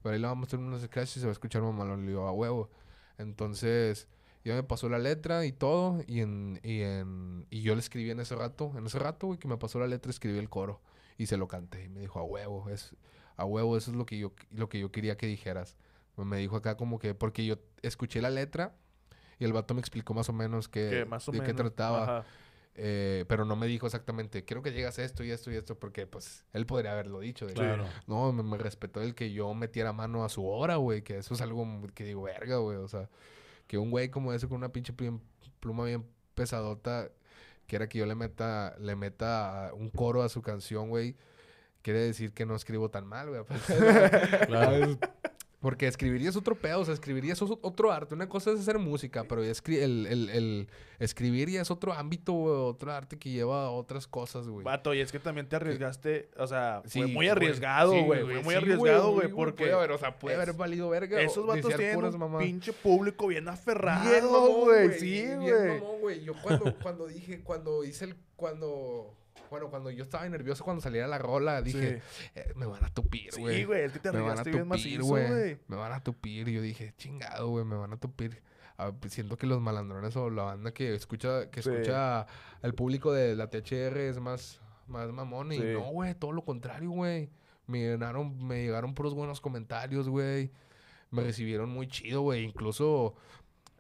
[0.04, 2.12] pero ahí le va a meter unos scratches y se va a escuchar mamalón, le
[2.12, 2.70] digo, a huevo.
[3.18, 4.08] Entonces,
[4.44, 8.10] ya me pasó la letra y todo, y en, y en, y yo le escribí
[8.10, 10.82] en ese rato, en ese rato, güey, que me pasó la letra, escribí el coro
[11.20, 12.96] y se lo canté y me dijo, a huevo, es,
[13.36, 15.76] a huevo, eso es lo que yo, lo que yo quería que dijeras.
[16.16, 18.74] Me dijo acá como que, porque yo escuché la letra
[19.38, 21.48] y el vato me explicó más o menos que, Que más o de menos.
[21.54, 22.26] qué trataba.
[22.76, 25.78] Eh, pero no me dijo exactamente, quiero que llegas a esto y esto y esto,
[25.78, 27.46] porque pues él podría haberlo dicho.
[27.46, 27.86] de que, Claro.
[28.08, 31.34] No, me, me respetó el que yo metiera mano a su obra, güey, que eso
[31.34, 33.10] es algo que digo, verga, güey, o sea,
[33.68, 34.94] que un güey como ese con una pinche
[35.60, 37.12] pluma bien pesadota,
[37.70, 41.16] quiera que yo le meta, le meta un coro a su canción, güey,
[41.84, 43.42] quiere decir que no escribo tan mal, güey.
[44.48, 44.98] Claro.
[45.62, 48.16] Porque escribiría es otro pedo, o sea, escribiría es otro arte.
[48.16, 50.68] Una cosa es hacer música, pero ya escri- el, el, el
[51.00, 54.64] escribir ya es otro ámbito, güey, otro arte que lleva a otras cosas, güey.
[54.64, 57.28] Vato, y es que también te arriesgaste, o sea, Sí, fue muy güey.
[57.28, 58.22] arriesgado, Sí, güey.
[58.24, 61.20] fue muy sí, arriesgado, güey, porque Puede haber, o sea, puede es- haber valido verga.
[61.20, 62.46] esos vatos tienen un mamadas.
[62.48, 64.30] pinche público bien aferrado,
[64.62, 64.98] güey.
[64.98, 65.26] Sí,
[66.00, 66.24] güey.
[66.24, 69.14] Yo cuando, cuando dije, cuando hice el, cuando,
[69.50, 72.02] bueno, cuando yo estaba nervioso cuando saliera la rola, dije,
[72.36, 73.58] eh, me van a tupir, güey.
[73.58, 75.58] Sí, güey, es que te me van a tupir, güey.
[75.68, 76.50] Me van a tupir.
[76.50, 78.42] Yo dije, chingado, güey, me van a tupir.
[78.78, 81.70] Ah, pues, siento que los malandrones o la banda que escucha, que Sí.
[81.70, 82.26] escucha
[82.62, 85.52] al público de la THR es más, más mamón.
[85.52, 85.64] Y Sí.
[85.74, 87.30] no, güey, todo lo contrario, güey.
[87.68, 90.52] Me llegaron, me llegaron puros buenos comentarios, güey.
[91.12, 92.44] Me recibieron muy chido, güey.
[92.44, 93.16] Incluso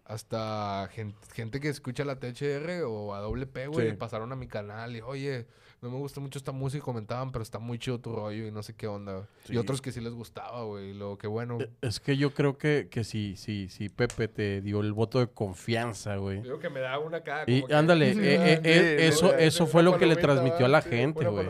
[0.10, 3.96] hasta gen- gente, que escucha la THR o a WP, güey, Sí.
[3.96, 5.46] pasaron a mi canal y, oye,
[5.82, 8.52] no me gusta mucho esta música, y comentaban, pero está muy chido tu rollo y
[8.52, 9.28] no sé qué onda.
[9.46, 9.54] Sí.
[9.54, 10.90] Y otros que sí les gustaba, güey.
[10.90, 11.58] y Lo que bueno.
[11.62, 15.20] Eh, Es que yo creo que, que sí, sí, sí, Pepe te dio el voto
[15.20, 16.42] de confianza, güey.
[16.42, 17.44] Digo que me da una cara.
[17.48, 20.16] Y que- ándale, Sí, eh, eh, sí, eh, sí, eso, eso fue lo que le
[20.18, 21.48] transmitió a la gente, güey.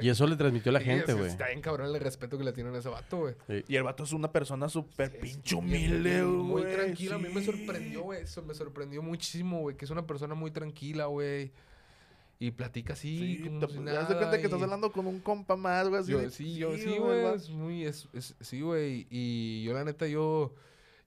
[0.00, 1.26] Y eso le transmitió a la Sí, gente, güey.
[1.26, 3.34] Está bien cabrón el respeto que le tienen a ese vato, güey.
[3.48, 3.64] Sí.
[3.68, 6.36] Y el vato es una persona súper Sí, pinche humilde, güey.
[6.36, 7.16] Muy tranquila.
[7.16, 8.22] A mí me sorprendió, güey.
[8.22, 9.76] Eso me sorprendió muchísimo, güey.
[9.76, 11.50] Que es una persona muy tranquila, güey.
[12.46, 15.56] Y platica así, Sí, te, das de nada, cuenta que estás hablando con un compa
[15.56, 16.00] más, güey.
[16.02, 17.24] así Yo, de sí, yo, sí, güey.
[17.34, 19.06] Es muy, es, es- sí, güey.
[19.10, 20.54] Y yo, la neta, yo,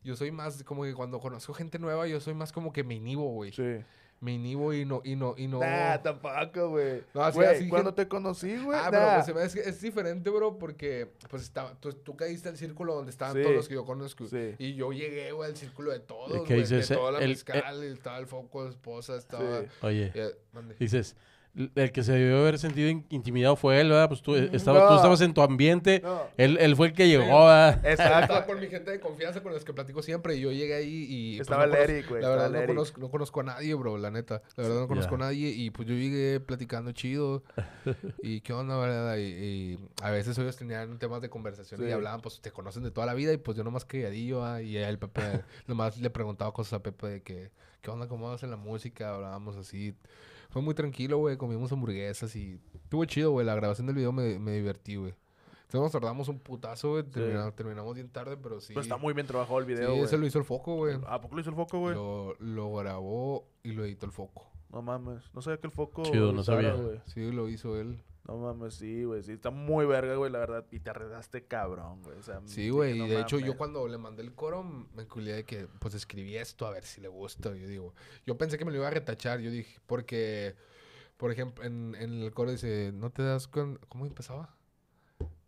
[0.04, 2.96] yo soy más como que cuando conozco gente nueva, yo soy más como que me
[2.96, 3.52] inhibo, güey.
[3.52, 3.78] Sí.
[4.20, 5.60] Me inhibo y no, y no, y no.
[5.60, 7.04] Nah, tampoco, güey.
[7.14, 8.76] No, así- Güey, así cuando te conocí, güey.
[8.80, 8.90] Ah, nah.
[8.90, 12.96] pero pues, se me- es, diferente, bro, porque pues estaba, tú, tú caíste al círculo
[12.96, 13.44] donde estaban Sí.
[13.44, 14.26] todos los que yo conozco.
[14.26, 14.56] Sí.
[14.58, 16.64] Y yo llegué, güey, al círculo de todos, ¿De güey.
[16.64, 19.62] De toda la El- mezcal, y estaba el foco esposa, estaba...
[19.62, 19.68] Sí.
[19.84, 20.76] Oye, eh, ¿dónde?
[20.80, 21.16] dices,
[21.76, 24.08] el que se debió haber sentido in- intimidado fue él, ¿verdad?
[24.08, 24.90] Pues tú, eh, estabas, No.
[24.90, 26.22] tú estabas en tu ambiente, No.
[26.38, 27.30] él, él fue el que llegó, Sí.
[27.32, 27.86] ¿verdad?
[27.86, 28.46] Estaba Exacto.
[28.52, 31.38] con mi gente de confianza con los que platico siempre y yo llegué ahí y...
[31.38, 32.22] pues, Estaba no el Eric, güey.
[32.22, 34.42] La estaba verdad no conozco, no conozco a nadie, bro, la neta.
[34.56, 37.44] La verdad no conozco a nadie y pues yo llegué platicando chido.
[38.22, 39.18] y qué onda, verdad.
[39.18, 41.88] Y, y a veces ellos tenían temas de conversación Sí.
[41.88, 44.44] y hablaban, pues te conocen de toda la vida y pues yo nomás calladillo.
[44.46, 45.22] ah, y el Pepe,
[45.68, 47.52] nomás le preguntaba cosas a Pepe de que,
[47.82, 48.08] ¿qué onda?
[48.08, 49.14] ¿Cómo vas en la música?
[49.16, 49.96] Hablábamos así.
[50.50, 51.38] Fue muy tranquilo, güey.
[51.38, 53.46] Comimos hamburguesas y estuvo chido, güey.
[53.46, 55.14] La grabación del video me, me divertí, güey.
[55.64, 57.04] Entonces nos tardamos un putazo, güey.
[57.04, 58.70] Terminamos, terminamos bien tarde, pero sí.
[58.70, 60.04] Pero está muy bien trabajado el Sí, video, güey.
[60.04, 60.98] ese lo hizo el foco, güey.
[61.08, 61.94] ¿A poco lo hizo el foco, güey?
[61.96, 64.48] Lo, lo grabó y lo editó el foco.
[64.72, 65.24] No mames.
[65.34, 66.04] No sabía que el foco.
[66.04, 66.74] Chido, no sabía.
[66.74, 67.02] güey.
[67.08, 68.02] Sí, lo hizo él.
[68.28, 69.24] No mames, sí, güey.
[69.24, 70.66] Sí, está muy verga, güey, la verdad.
[70.72, 72.18] Y te arredaste cabrón, güey.
[72.18, 72.98] O sea, Sí, güey.
[73.00, 75.94] no y de hecho, yo cuando le mandé el coro, me culié de que, pues,
[75.94, 77.56] escribí esto a ver si le gusta.
[77.56, 77.94] Yo digo,
[78.26, 79.40] yo pensé que me lo iba a retachar.
[79.40, 80.56] Yo dije, porque,
[81.16, 83.80] por ejemplo, en, en el coro dice, ¿no te das cuenta?
[83.88, 84.54] ¿Cómo empezaba?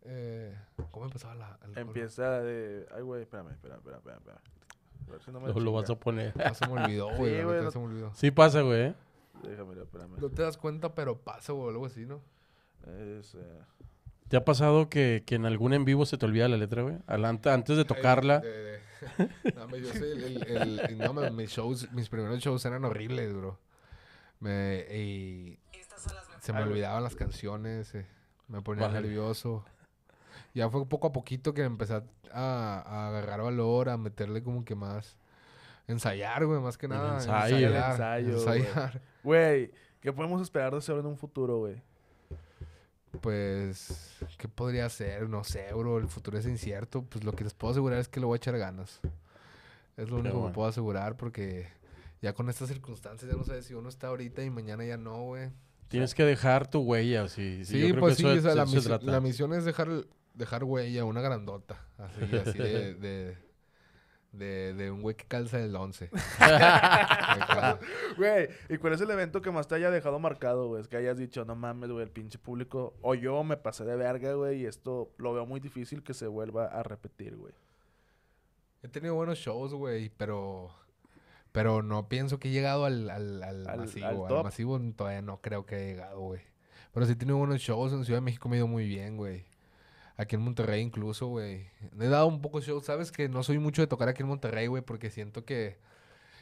[0.04, 0.58] Eh,
[0.92, 1.82] ¿Cómo empezaba la, el coro?
[1.82, 2.88] Empieza de.
[2.96, 4.20] Ay, güey, espérame, espérame, espérame, espérame.
[4.20, 4.42] espérame.
[5.08, 6.34] A ver si no me Lo, lo vas a poner.
[6.44, 7.36] Ah, se me olvidó, güey.
[7.40, 8.14] Sí, güey, no- se me olvidó.
[8.14, 8.82] Sí pasa, güey.
[8.82, 8.96] ¿eh?
[9.44, 10.18] Déjame, espérame.
[10.20, 12.22] No te das cuenta, pero pasa, güey, algo así, ¿no?
[12.88, 13.60] Es, eh,
[14.28, 16.98] ¿Te ha pasado que, que en algún en vivo se te olvida la letra, güey?
[17.08, 18.40] Antes de tocarla.
[18.40, 18.80] De- de-
[19.56, 23.34] no, me- yo el, el- el- no, me- mis shows, mis primeros shows eran horribles,
[23.34, 23.60] bro.
[24.40, 25.60] Me, y
[26.40, 28.06] se me olvidaban las canciones, eh,
[28.48, 29.02] me ponía Vale.
[29.02, 29.66] nervioso.
[30.54, 32.04] Ya fue poco a poquito que empecé a,
[32.34, 35.18] a agarrar valor, a meterle como que más.
[35.88, 37.16] Ensayar, güey, más que El nada.
[37.16, 37.58] ensayo.
[37.58, 38.60] El ensayar, ensayo, güey.
[38.60, 39.02] ensayar.
[39.24, 39.72] Güey,
[40.02, 41.82] ¿qué podemos esperar de Zero en un futuro, güey?
[43.22, 45.28] Pues, ¿qué podría ser?
[45.30, 45.98] No sé, bro.
[45.98, 47.04] El futuro es incierto.
[47.04, 49.00] Pues lo que les puedo asegurar es que le voy a echar ganas.
[49.98, 50.50] Es lo único bueno.
[50.50, 51.68] que puedo asegurar porque
[52.22, 55.24] ya con estas circunstancias ya no sé si uno está ahorita y mañana ya no,
[55.24, 55.50] güey.
[55.90, 57.66] Tienes que dejar tu huella, sí.
[57.66, 60.06] sí, Sí, pues sí, eso o sea, la, misión, la misión es dejar,
[60.36, 61.84] dejar huella, una grandota.
[61.98, 63.38] Así, así de, de,
[64.32, 66.10] de, de un güey que calza el 11.
[66.40, 67.80] Acá.
[68.18, 70.82] Güey, ¿y cuál es el evento que más te haya dejado marcado, güey?
[70.82, 72.94] Es que hayas dicho, no mames, güey, el pinche público.
[73.02, 76.28] O yo me pasé de verga, güey, y esto lo veo muy difícil que se
[76.28, 77.54] vuelva a repetir, güey.
[78.84, 80.72] He tenido buenos shows, güey, pero...
[81.52, 84.28] Pero no pienso que he llegado al, al, al, Al- masivo.
[84.28, 86.42] al masivo todavía no creo que he llegado, güey.
[86.94, 87.92] Pero sí he tenido buenos shows.
[87.92, 89.46] En Ciudad de México me ha ido muy bien, güey.
[90.20, 91.68] Aquí en Monterrey incluso, güey.
[92.00, 92.84] He dado un poco de shows.
[92.86, 95.78] Sabes que no soy mucho de tocar aquí en Monterrey, güey, porque siento que,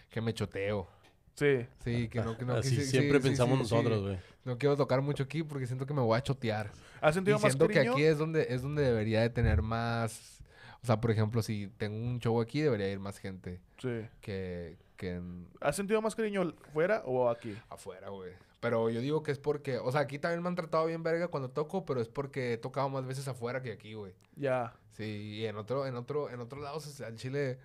[0.10, 0.88] que me choteo.
[1.36, 1.68] Sí.
[1.84, 2.54] Sí, que no, que no.
[2.56, 3.76] que Así sí- sí, siempre sí, pensamos sí, sí.
[3.76, 4.18] nosotros, güey.
[4.46, 6.72] No quiero tocar mucho aquí porque siento que me voy a chotear.
[7.02, 7.94] ¿Has Y sentido más siento que cariño?
[7.94, 10.42] aquí es donde, es donde debería de tener más...
[10.82, 14.08] O sea, por ejemplo, si tengo un show aquí, debería ir más gente Sí.
[14.22, 17.56] que, que en ¿Has sentido más cariño fuera o aquí?
[17.70, 18.32] afuera, güey.
[18.60, 19.78] Pero yo digo que es porque...
[19.78, 22.58] O sea, aquí también me han tratado bien verga cuando toco, pero es porque he
[22.58, 24.14] tocado más veces afuera que aquí, güey.
[24.36, 24.74] Ya.
[24.94, 27.60] Sí, y en otro, en otro, en otros lados, al Chile...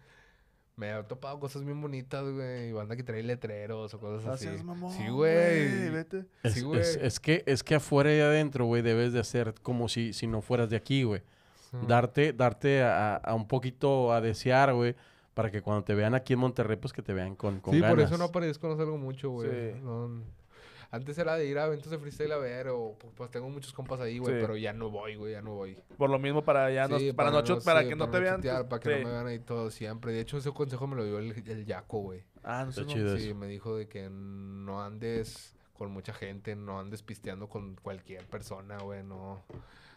[0.74, 2.70] Me he topado cosas bien bonitas, güey.
[2.70, 4.64] Y banda que trae letreros o cosas No así.
[4.64, 5.90] mamón, sí, güey.
[5.90, 6.24] Vete.
[6.42, 6.80] Es, Sí, güey.
[6.80, 10.40] es que, es que afuera y adentro, güey, debes de hacer como si, si no
[10.40, 11.20] fueras de aquí, güey.
[11.70, 11.76] Sí.
[11.86, 14.96] Darte, darte a, a un poquito a desear, güey,
[15.34, 17.80] para que cuando te vean aquí en Monterrey, pues que te vean con, con sí,
[17.80, 17.94] ganas.
[17.94, 19.50] por eso no aparezco, no salgo mucho, güey.
[19.50, 19.78] Sí.
[19.82, 20.22] No-
[20.92, 23.72] antes era de ir a eventos de freestyle a ver, o pu- pues tengo muchos
[23.72, 24.40] compas ahí, güey, Sí.
[24.40, 25.76] pero ya no voy, güey, ya no voy.
[25.98, 28.36] Por lo mismo, para ya no, Sí, para, no, para sí, que no te vean.
[28.36, 29.00] chutear, para que sí.
[29.02, 30.12] no me vean ahí todo siempre.
[30.12, 32.22] De hecho, ese consejo me lo dio el, el Yaco, güey.
[32.44, 32.82] Ah, no sé.
[32.82, 33.16] no- chido.
[33.18, 38.24] Sí, me dijo de que no andes con mucha gente, no andes pisteando con cualquier
[38.26, 39.42] persona, güey, no.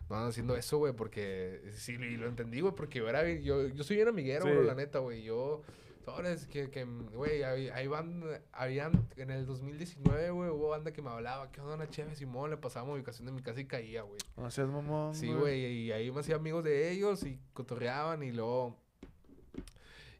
[0.10, 3.68] No andes haciendo eso, güey, porque sí, y lo entendí, güey, porque yo era, yo,
[3.68, 4.52] yo soy bien amiguero, Sí.
[4.52, 5.24] bro, la neta, güey.
[5.24, 5.62] Yo,
[6.06, 11.01] sabes que, que, güey, ahí, ahí van, habían, en el 2019, güey, hubo banda que
[11.01, 12.51] me hablaba, ¿qué onda, una chévere, Simón?
[12.51, 14.20] Le pasaba ubicación de mi casa y caía, güey.
[14.38, 15.16] No seas mamón.
[15.16, 18.78] Sí, güey, y ahí me hacía amigos de ellos y cotorreaban y luego...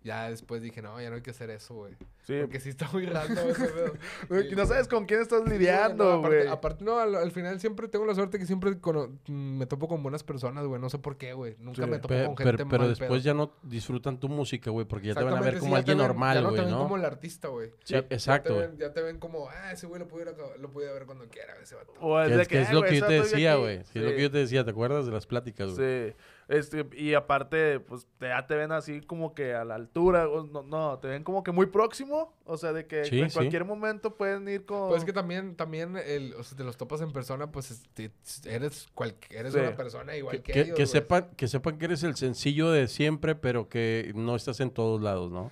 [0.06, 1.94] Ya después dije, no, ya no hay que hacer eso, güey.
[2.22, 2.38] Sí.
[2.40, 3.94] Porque sí está muy raro ese pedo.
[4.30, 6.48] Güey, Sí, no sabes con quién estás Sí, güey, lidiando, no, aparte, güey.
[6.48, 9.88] aparte, no, al, al final siempre tengo la suerte que siempre cono- mm, me topo
[9.88, 10.80] con buenas personas, güey.
[10.80, 11.56] No sé por qué, güey.
[11.58, 11.90] Nunca Sí.
[11.90, 13.18] me topo Pe- con pero gente pero mal después pedo.
[13.20, 15.84] ya no disfrutan tu música, güey, porque ya te van a ver sí, como ya
[15.84, 16.84] te alguien ven- normal, ya no güey, te ven ¿no?
[16.84, 17.70] como el artista, güey.
[17.84, 20.34] Sí, Ya- exacto, Ya te, ven, ya te ven como, ah, ese güey lo pudiera,
[20.60, 21.94] lo pudiera ver cuando quiera, ese vato.
[22.00, 23.62] O es Que es, que es "Ay, lo que yo te decía, aquí".
[23.62, 23.84] güey.
[23.86, 24.16] Sí, es lo Sí.
[24.18, 26.12] que yo te decía, ¿te acuerdas de las pláticas, güey?
[26.12, 26.16] Sí.
[26.48, 30.26] Este, y aparte, pues ya te ven así como que a la altura.
[30.26, 32.34] no, no, te ven como que muy próximo.
[32.46, 33.34] O sea, de que Sí, en sí.
[33.36, 34.90] cualquier momento pueden ir con.
[34.90, 38.12] Pues es que también, también el, o sea, te los topas en persona, pues este,
[38.48, 39.60] eres, cual, eres Sí.
[39.60, 42.70] una persona igual Que, que, que- ellos, que sepan, que sepan que eres el sencillo
[42.70, 45.52] de siempre, pero que no estás en todos lados, ¿no?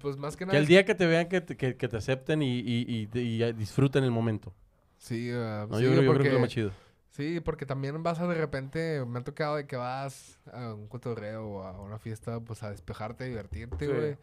[0.00, 0.52] Pues más que nada.
[0.52, 3.18] Que el día que te vean, que te, que, que te acepten y, y, y-
[3.44, 4.54] y disfruten el momento.
[4.96, 5.76] Sí, ah, ¿no?
[5.78, 6.70] sí, yo, creo, yo creo que es lo más chido.
[7.12, 10.88] Sí, porque también vas a de repente, me ha tocado de que vas a un
[10.88, 13.92] cotorreo o a una fiesta, pues a despejarte, a divertirte, Sí.
[13.92, 14.16] güey.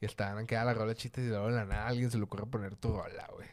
[0.00, 2.46] Y están quedar la rola chistes y luego de la nada alguien se le ocurre
[2.46, 3.48] poner tu rola, güey.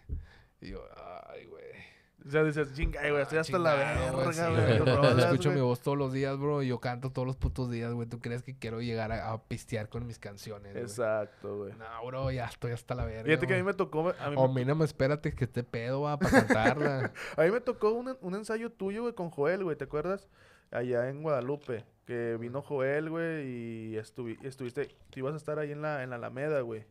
[0.61, 0.83] Y yo,
[1.29, 1.88] ay, güey.
[2.25, 4.29] O sea, dices, chinga, güey, estoy hasta la verga, güey.
[5.19, 5.55] escucho güey".
[5.55, 6.61] mi voz todos los días, bro.
[6.61, 8.07] Y yo canto todos los putos días, güey.
[8.07, 10.75] ¿Tú crees que quiero llegar a, a pistear con mis canciones?
[10.75, 11.73] Exacto, güey.
[11.73, 13.23] No, bro, ya estoy hasta la verga.
[13.23, 14.13] Fíjate que a mí me tocó.
[14.19, 17.11] A mí, O me, mínimo espérate que esté pedo, va, para cantarla.
[17.37, 20.27] a mí me tocó un, un ensayo tuyo, güey, con Joel, güey, ¿te acuerdas?
[20.71, 21.85] Allá en Guadalupe.
[22.05, 24.87] Que vino Joel, güey, y estuvi- estuviste.
[25.09, 26.83] Tú ibas a estar ahí en la, en la Alameda, güey.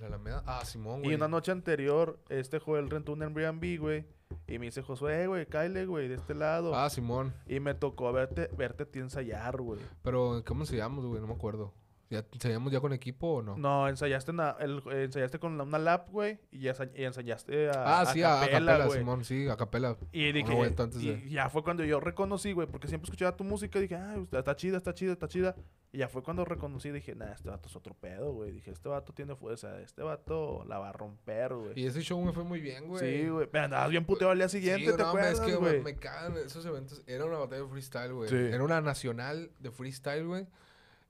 [0.00, 0.42] La Alameda.
[0.46, 1.14] Ah, Simón, Y güey.
[1.16, 4.04] una noche anterior, este Joel rentó un Airbnb, güey.
[4.46, 6.74] Y me dice, Josué, güey, cáele, güey, de este lado.
[6.74, 7.32] Ah, Simón.
[7.46, 9.80] Y me tocó verte, verte a ti ensayar, güey.
[10.02, 11.20] Pero, ¿cómo ensayamos, güey?
[11.20, 11.72] No me acuerdo.
[12.12, 13.56] ¿Ya ensayamos ya con equipo o no?
[13.56, 16.38] No, ensayaste, en la- el- ensayaste con una lap, güey.
[16.50, 18.98] Y, y ensayaste a, Ah, sí, a, a capela, güey.
[18.98, 19.96] Simón, sí, a capela.
[20.12, 20.68] Y dije, Una
[21.00, 23.94] y de- ya fue cuando yo reconocí, güey, porque siempre escuchaba tu música y dije,
[23.96, 25.56] ah, está, está chida, está chida, está chida.
[25.90, 28.52] Y ya fue cuando reconocí, dije, nah, este vato es otro pedo, güey.
[28.52, 31.72] Dije, este vato tiene fuerza, este vato la va a romper, güey.
[31.80, 33.22] Y ese show me fue muy bien, güey.
[33.22, 33.46] Sí, güey.
[33.50, 35.78] Pero andabas bien puteado al día siguiente, Sí, ¿te no, acuerdas, es que güey?
[35.78, 37.02] me, me cagan esos eventos.
[37.06, 38.28] Era una batalla de freestyle, güey.
[38.30, 38.36] Sí.
[38.36, 40.46] Era una nacional de freestyle, güey.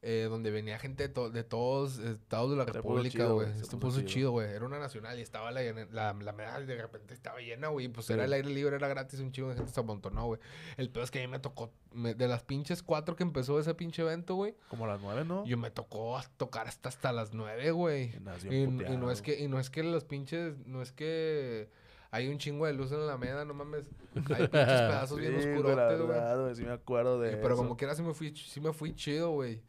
[0.05, 3.49] Eh, donde venía gente de, to- de todos estados de la Se República, güey.
[3.51, 4.33] Esto puso chido.
[4.33, 4.51] güey.
[4.51, 7.87] Era una nacional y estaba la, la, la medalla de repente estaba llena, güey.
[7.89, 10.41] Pues era el aire libre, era gratis, un chido de gente se amontonó, güey.
[10.77, 13.61] El peor es que a mí me tocó, me- de las pinches cuatro que empezó
[13.61, 14.57] ese pinche evento, güey.
[14.69, 15.45] Como a las nueve, ¿no?
[15.47, 18.11] Yo me tocó tocar hasta, hasta las nueve, güey.
[18.11, 20.91] Y Y, bien y no es que, y no es que los pinches, no es
[20.91, 21.69] que
[22.11, 23.85] hay un chingo de luz en la meda, no mames.
[24.17, 26.09] Hay pinches pedazos bien Sí, la oscurotes, güey.
[26.09, 27.57] verdad, güey, sí me acuerdo de Pero eso.
[27.63, 29.63] como quiera sí me fui, sí me fui chido, güey.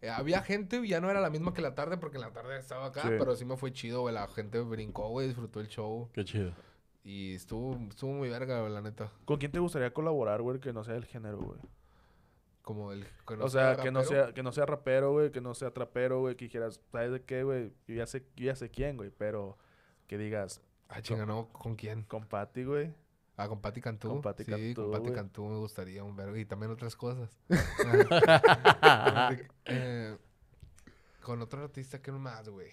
[0.00, 2.58] Eh, había gente, ya no era la misma que la tarde, porque en la tarde
[2.58, 3.08] estaba acá, Sí.
[3.18, 4.14] pero sí me fue chido, güey.
[4.14, 6.08] La gente brincó, güey, disfrutó el show.
[6.12, 6.52] Qué chido.
[7.04, 9.10] Y estuvo, estuvo muy verga, güey, la neta.
[9.24, 11.58] ¿Con quién te gustaría colaborar, güey, que no sea del género, güey?
[12.62, 13.06] Como el...
[13.26, 16.20] que o sea, que no sea, que no sea rapero, güey, que no sea trapero,
[16.20, 17.72] güey, que dijeras, ¿sabes de qué, güey?
[17.86, 19.56] Yo ya sé, yo ya sé quién, güey, pero
[20.06, 22.02] que digas, Ah, chinga, no, ¿con quién?
[22.02, 22.92] con Patty, güey.
[23.40, 24.08] Ah, con Pati Cantú.
[24.08, 25.14] Con Pati sí, Cantú, con Pati güey.
[25.14, 26.36] Cantú me gustaría un vergo.
[26.36, 27.30] Y también otras cosas.
[29.66, 30.16] Eh,
[31.22, 32.70] con otro artista que no más, güey.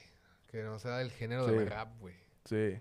[0.50, 1.66] Que no sea del género de Sí.
[1.66, 2.16] rap, güey.
[2.46, 2.80] Sí.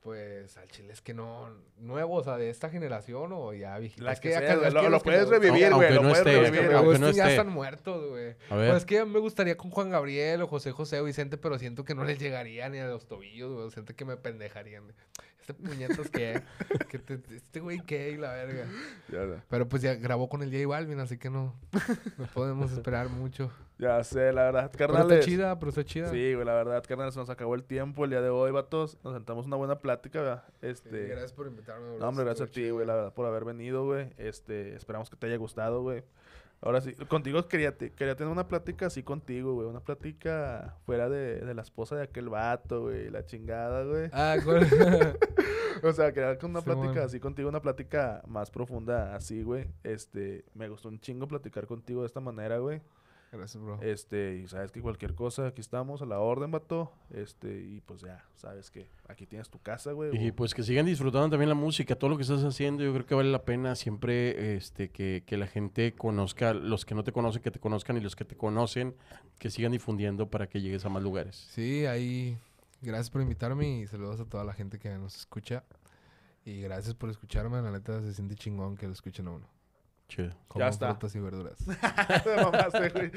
[0.00, 1.48] Pues al chile es que no.
[1.78, 5.02] Nuevo, o sea, de esta generación o ya Es que sea, lo- que lo los
[5.02, 7.30] que puedes revivir, güey, lo no puedes esté, Los revivir, aunque no ya esté.
[7.36, 8.36] están muertos, güey.
[8.50, 8.70] A ver.
[8.70, 11.84] Pues es que me gustaría con Juan Gabriel o José José o Vicente, pero siento
[11.86, 13.70] que no les llegaría ni a los tobillos, güey.
[13.70, 14.92] Siento que me pendejarían.
[15.46, 16.42] Este puñetos que,
[16.88, 18.64] que te- este güey que y la verga.
[19.12, 19.44] Ya.
[19.50, 21.54] Pero pues ya grabó con el J Balvin, así que no,
[22.16, 23.50] no podemos esperar mucho.
[23.78, 25.24] ya sé, la verdad, Pero está carnales.
[25.26, 26.08] chida, pero está chida.
[26.10, 28.96] Sí, güey, la verdad, carnales, se nos acabó el tiempo el día de hoy, vatos.
[29.04, 30.44] Nos sentamos una buena plática, ¿verdad?
[30.62, 31.08] Sí, Este...
[31.08, 31.98] gracias por invitarme, bro.
[31.98, 34.14] No, hombre, gracias a ti, güey, la verdad, por haber venido, güey.
[34.16, 36.04] Este, esperamos que te haya gustado, güey.
[36.60, 39.66] Ahora sí, contigo quería, quería tener una plática así contigo, güey.
[39.68, 43.10] Una plática fuera de, de la esposa de aquel vato, güey.
[43.10, 44.08] La chingada, güey.
[44.12, 44.66] Ah, ¿cuál?
[45.82, 47.02] O sea, quería con una Sí, plática bueno.
[47.02, 49.66] así contigo, una plática más profunda así, güey.
[49.82, 52.80] Este, me gustó un chingo platicar contigo de esta manera, güey.
[53.36, 53.80] Gracias, bro.
[53.82, 56.92] Este, y sabes que cualquier cosa, aquí estamos a la orden, vato.
[57.10, 60.16] Este, y pues ya, sabes que aquí tienes tu casa, güey.
[60.16, 62.92] Y o- pues que sigan disfrutando también la música, todo lo que estás haciendo, yo
[62.92, 67.04] creo que vale la pena siempre este, que, que la gente conozca, los que no
[67.04, 68.94] te conocen, que te conozcan y los que te conocen,
[69.38, 71.36] que sigan difundiendo para que llegues a más lugares.
[71.50, 72.38] Sí, ahí.
[72.82, 75.64] Gracias por invitarme y saludos a toda la gente que nos escucha.
[76.44, 77.62] Y gracias por escucharme.
[77.62, 79.48] La neta se siente chingón que lo escuchen a uno.
[80.08, 80.30] Chido.
[80.48, 80.90] Como está.
[80.90, 81.58] frutas y verduras.
[82.24, 83.10] Te mamaste, güey.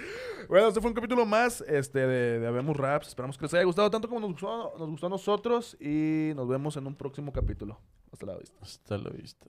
[0.47, 3.09] Bueno, este fue un capítulo más este, de, de Habemos Raps.
[3.09, 5.77] Esperamos que les haya gustado tanto como nos gustó, nos gustó a nosotros.
[5.79, 7.79] Y nos vemos en un próximo capítulo.
[8.11, 8.57] Hasta la vista.
[8.61, 9.47] Hasta la vista.